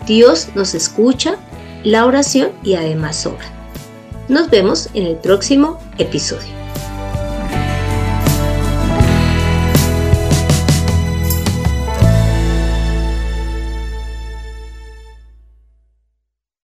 Dios 0.06 0.50
nos 0.56 0.74
escucha, 0.76 1.38
la 1.86 2.06
oración 2.06 2.52
y 2.64 2.74
además 2.74 3.26
obra. 3.26 3.46
Nos 4.28 4.50
vemos 4.50 4.90
en 4.94 5.06
el 5.06 5.16
próximo 5.16 5.80
episodio. 6.00 6.50